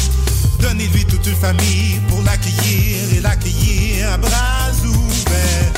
Donner 0.60 0.86
lui 0.88 1.04
toute 1.04 1.26
une 1.26 1.36
famille 1.36 2.00
pour 2.08 2.22
l'accueillir 2.22 3.14
et 3.16 3.20
l'accueillir 3.20 4.12
à 4.12 4.18
bras 4.18 4.70
ouverts. 4.84 5.72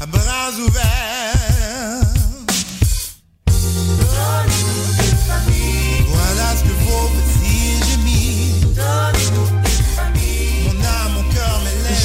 À 0.00 0.06
bras 0.06 0.50
ouverts. 0.58 1.25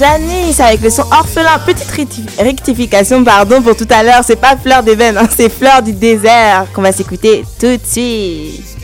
Janice 0.01 0.59
avec 0.59 0.81
le 0.81 0.89
son 0.89 1.03
orphelin. 1.03 1.59
Petite 1.63 1.87
recti- 1.91 2.25
rectification, 2.39 3.23
pardon 3.23 3.61
pour 3.61 3.75
tout 3.75 3.87
à 3.91 4.01
l'heure. 4.01 4.21
C'est 4.25 4.35
pas 4.35 4.55
Fleur 4.57 4.81
Veines, 4.81 5.15
hein, 5.17 5.27
c'est 5.35 5.47
Fleur 5.49 5.83
du 5.83 5.93
désert 5.93 6.65
qu'on 6.73 6.81
va 6.81 6.91
s'écouter 6.91 7.45
tout 7.59 7.67
de 7.67 7.79
suite. 7.85 8.80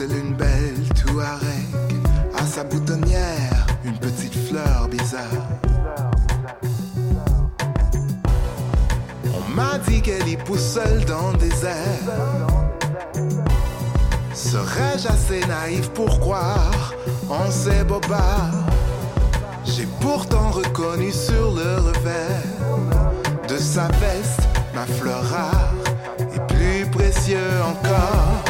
Telle 0.00 0.16
une 0.16 0.34
belle 0.34 0.88
touareg, 0.94 1.68
à 2.34 2.46
sa 2.46 2.64
boutonnière, 2.64 3.66
une 3.84 3.98
petite 3.98 4.34
fleur 4.48 4.88
bizarre. 4.88 5.46
On 9.26 9.54
m'a 9.54 9.76
dit 9.86 10.00
qu'elle 10.00 10.26
y 10.26 10.38
pousse 10.38 10.72
seule 10.72 11.04
dans 11.04 11.32
le 11.32 11.36
désert. 11.36 12.46
Serais-je 14.32 15.08
assez 15.08 15.46
naïf 15.46 15.90
pour 15.90 16.18
croire 16.18 16.94
en 17.28 17.50
ces 17.50 17.84
bobards? 17.84 18.64
J'ai 19.66 19.86
pourtant 20.00 20.50
reconnu 20.50 21.12
sur 21.12 21.52
le 21.52 21.76
revers 21.76 22.46
de 23.48 23.58
sa 23.58 23.88
veste 24.00 24.48
ma 24.74 24.86
fleur 24.86 25.22
rare 25.24 25.74
et 26.34 26.40
plus 26.54 26.86
précieux 26.86 27.50
encore. 27.68 28.49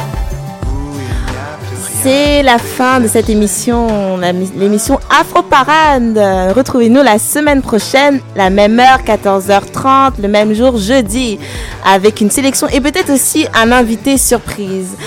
C'est 2.03 2.41
la 2.41 2.57
fin 2.57 2.99
de 2.99 3.07
cette 3.07 3.29
émission, 3.29 4.17
l'émission 4.57 4.99
Afro 5.11 5.43
Parade. 5.43 6.17
Retrouvez-nous 6.55 7.03
la 7.03 7.19
semaine 7.19 7.61
prochaine, 7.61 8.19
la 8.35 8.49
même 8.49 8.79
heure, 8.79 9.01
14h30, 9.05 10.13
le 10.19 10.27
même 10.27 10.51
jour, 10.55 10.77
jeudi, 10.77 11.37
avec 11.85 12.19
une 12.21 12.31
sélection 12.31 12.67
et 12.69 12.81
peut-être 12.81 13.13
aussi 13.13 13.45
un 13.53 13.71
invité 13.71 14.17
surprise. 14.17 14.97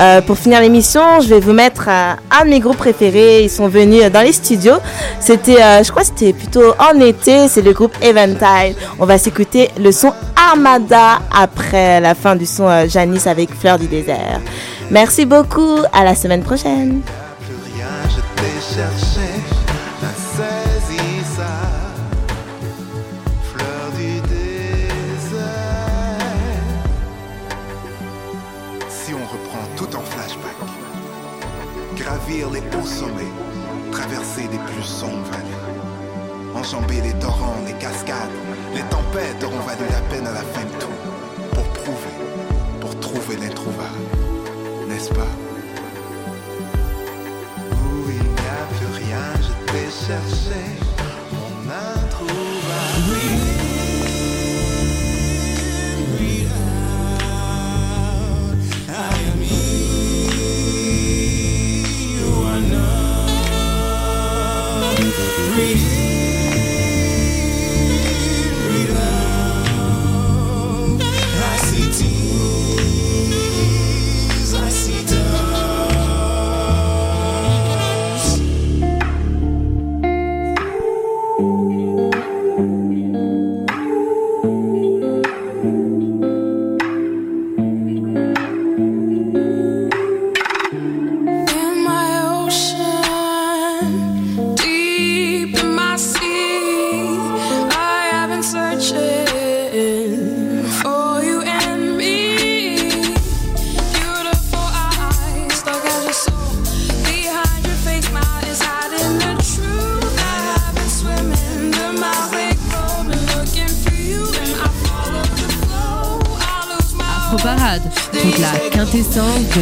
Euh, 0.00 0.20
pour 0.22 0.38
finir 0.38 0.60
l'émission, 0.60 1.20
je 1.20 1.28
vais 1.28 1.38
vous 1.38 1.52
mettre 1.52 1.86
euh, 1.88 2.14
un 2.30 2.44
de 2.44 2.50
mes 2.50 2.58
groupes 2.58 2.78
préférés. 2.78 3.44
Ils 3.44 3.50
sont 3.50 3.68
venus 3.68 4.02
euh, 4.02 4.10
dans 4.10 4.22
les 4.22 4.32
studios. 4.32 4.78
C'était, 5.20 5.62
euh, 5.62 5.84
je 5.84 5.90
crois, 5.90 6.04
c'était 6.04 6.32
plutôt 6.32 6.74
en 6.78 6.98
été. 7.00 7.48
C'est 7.48 7.62
le 7.62 7.72
groupe 7.72 7.94
Eventide. 8.02 8.74
On 8.98 9.06
va 9.06 9.18
s'écouter 9.18 9.70
le 9.78 9.92
son 9.92 10.12
Armada 10.34 11.20
après 11.32 12.00
la 12.00 12.14
fin 12.16 12.34
du 12.34 12.46
son 12.46 12.88
Janice 12.88 13.26
avec 13.26 13.54
Fleur 13.54 13.78
du 13.78 13.86
désert. 13.86 14.40
Merci 14.90 15.24
beaucoup. 15.24 15.78
À 15.92 16.04
la 16.04 16.14
semaine 16.14 16.42
prochaine. 16.42 17.02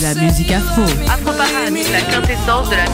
La 0.00 0.14
musique 0.14 0.52
afro. 0.52 0.84
Afro 1.08 1.32
la 2.76 2.87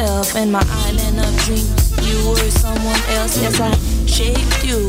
myself. 0.00 0.36
In 0.36 0.50
my 0.50 0.64
island 0.86 1.18
of 1.18 1.36
dreams, 1.44 1.92
you 2.08 2.30
were 2.30 2.50
someone 2.50 3.00
else. 3.16 3.36
Yes, 3.40 3.60
I 3.60 3.70
shaped 4.06 4.64
you. 4.64 4.88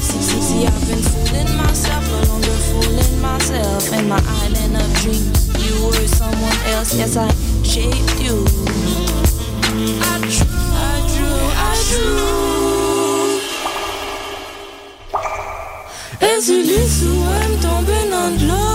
See, 0.00 0.22
see, 0.22 0.40
see, 0.40 0.66
I've 0.66 0.86
been 0.88 1.02
fooling 1.02 1.56
myself, 1.56 2.04
no 2.10 2.18
longer 2.30 2.56
fooling 2.68 3.20
myself. 3.20 3.92
In 3.92 4.08
my 4.08 4.22
island 4.42 4.76
of 4.76 4.94
dreams, 5.02 5.48
you 5.58 5.86
were 5.86 6.08
someone 6.08 6.58
else. 6.74 6.94
Yes, 6.94 7.16
I 7.16 7.28
shaped 7.64 8.20
you. 8.20 8.44
I 10.02 10.18
drew, 10.30 10.46
I 10.78 11.00
drew, 11.10 11.40
I 11.56 11.74
drew. 11.90 12.40
Et 16.22 16.40
si 16.40 16.62
les 16.62 16.86
souhaits 16.86 17.60
tombent 17.62 18.10
dans 18.10 18.30
l'eau, 18.46 18.69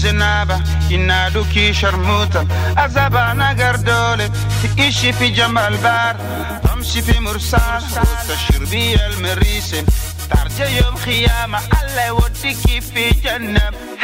zinaba 0.00 0.56
inaduki 0.90 1.64
sharmuta 1.80 2.40
azaba 2.84 3.34
nagar 3.34 3.76
dole 3.88 4.26
tiishi 4.76 5.12
fi 5.18 5.30
jamal 5.38 5.76
bar 5.84 6.14
tamshi 6.66 7.00
fi 7.06 7.16
mursal 7.26 7.82
tashir 8.28 8.62
al 9.06 9.16
marisen 9.24 9.84
tarja 10.30 10.66
yom 10.78 10.94
khiyama 11.04 11.58
alla 11.80 12.06
fi 12.92 13.10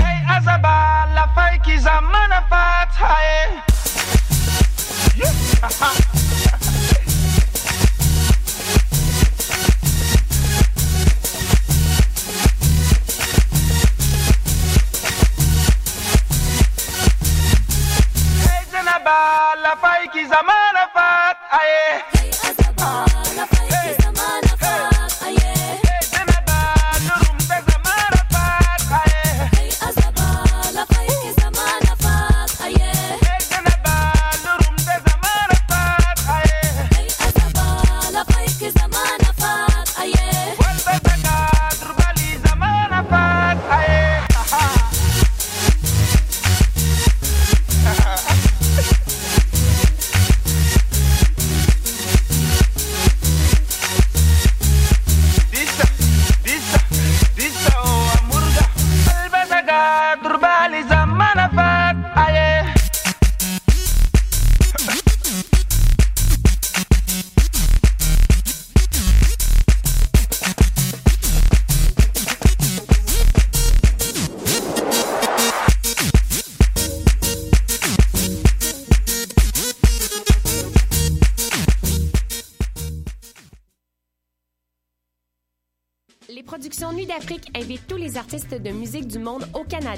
hey 0.01 0.19
azaba 0.37 0.75
la 1.17 1.25
faiki 1.37 1.79
zamana 1.87 2.41
yeah. 5.17 6.24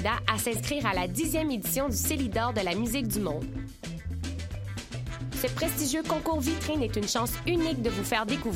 À 0.05 0.37
s'inscrire 0.37 0.85
à 0.85 0.93
la 0.93 1.07
dixième 1.07 1.49
édition 1.49 1.89
du 1.89 1.95
Célidor 1.95 2.53
de 2.53 2.61
la 2.61 2.75
musique 2.75 3.07
du 3.07 3.19
monde. 3.19 3.43
Ce 5.41 5.47
prestigieux 5.47 6.03
concours 6.03 6.39
vitrine 6.39 6.83
est 6.83 6.95
une 6.95 7.07
chance 7.07 7.31
unique 7.47 7.81
de 7.81 7.89
vous 7.89 8.03
faire 8.03 8.27
découvrir 8.27 8.55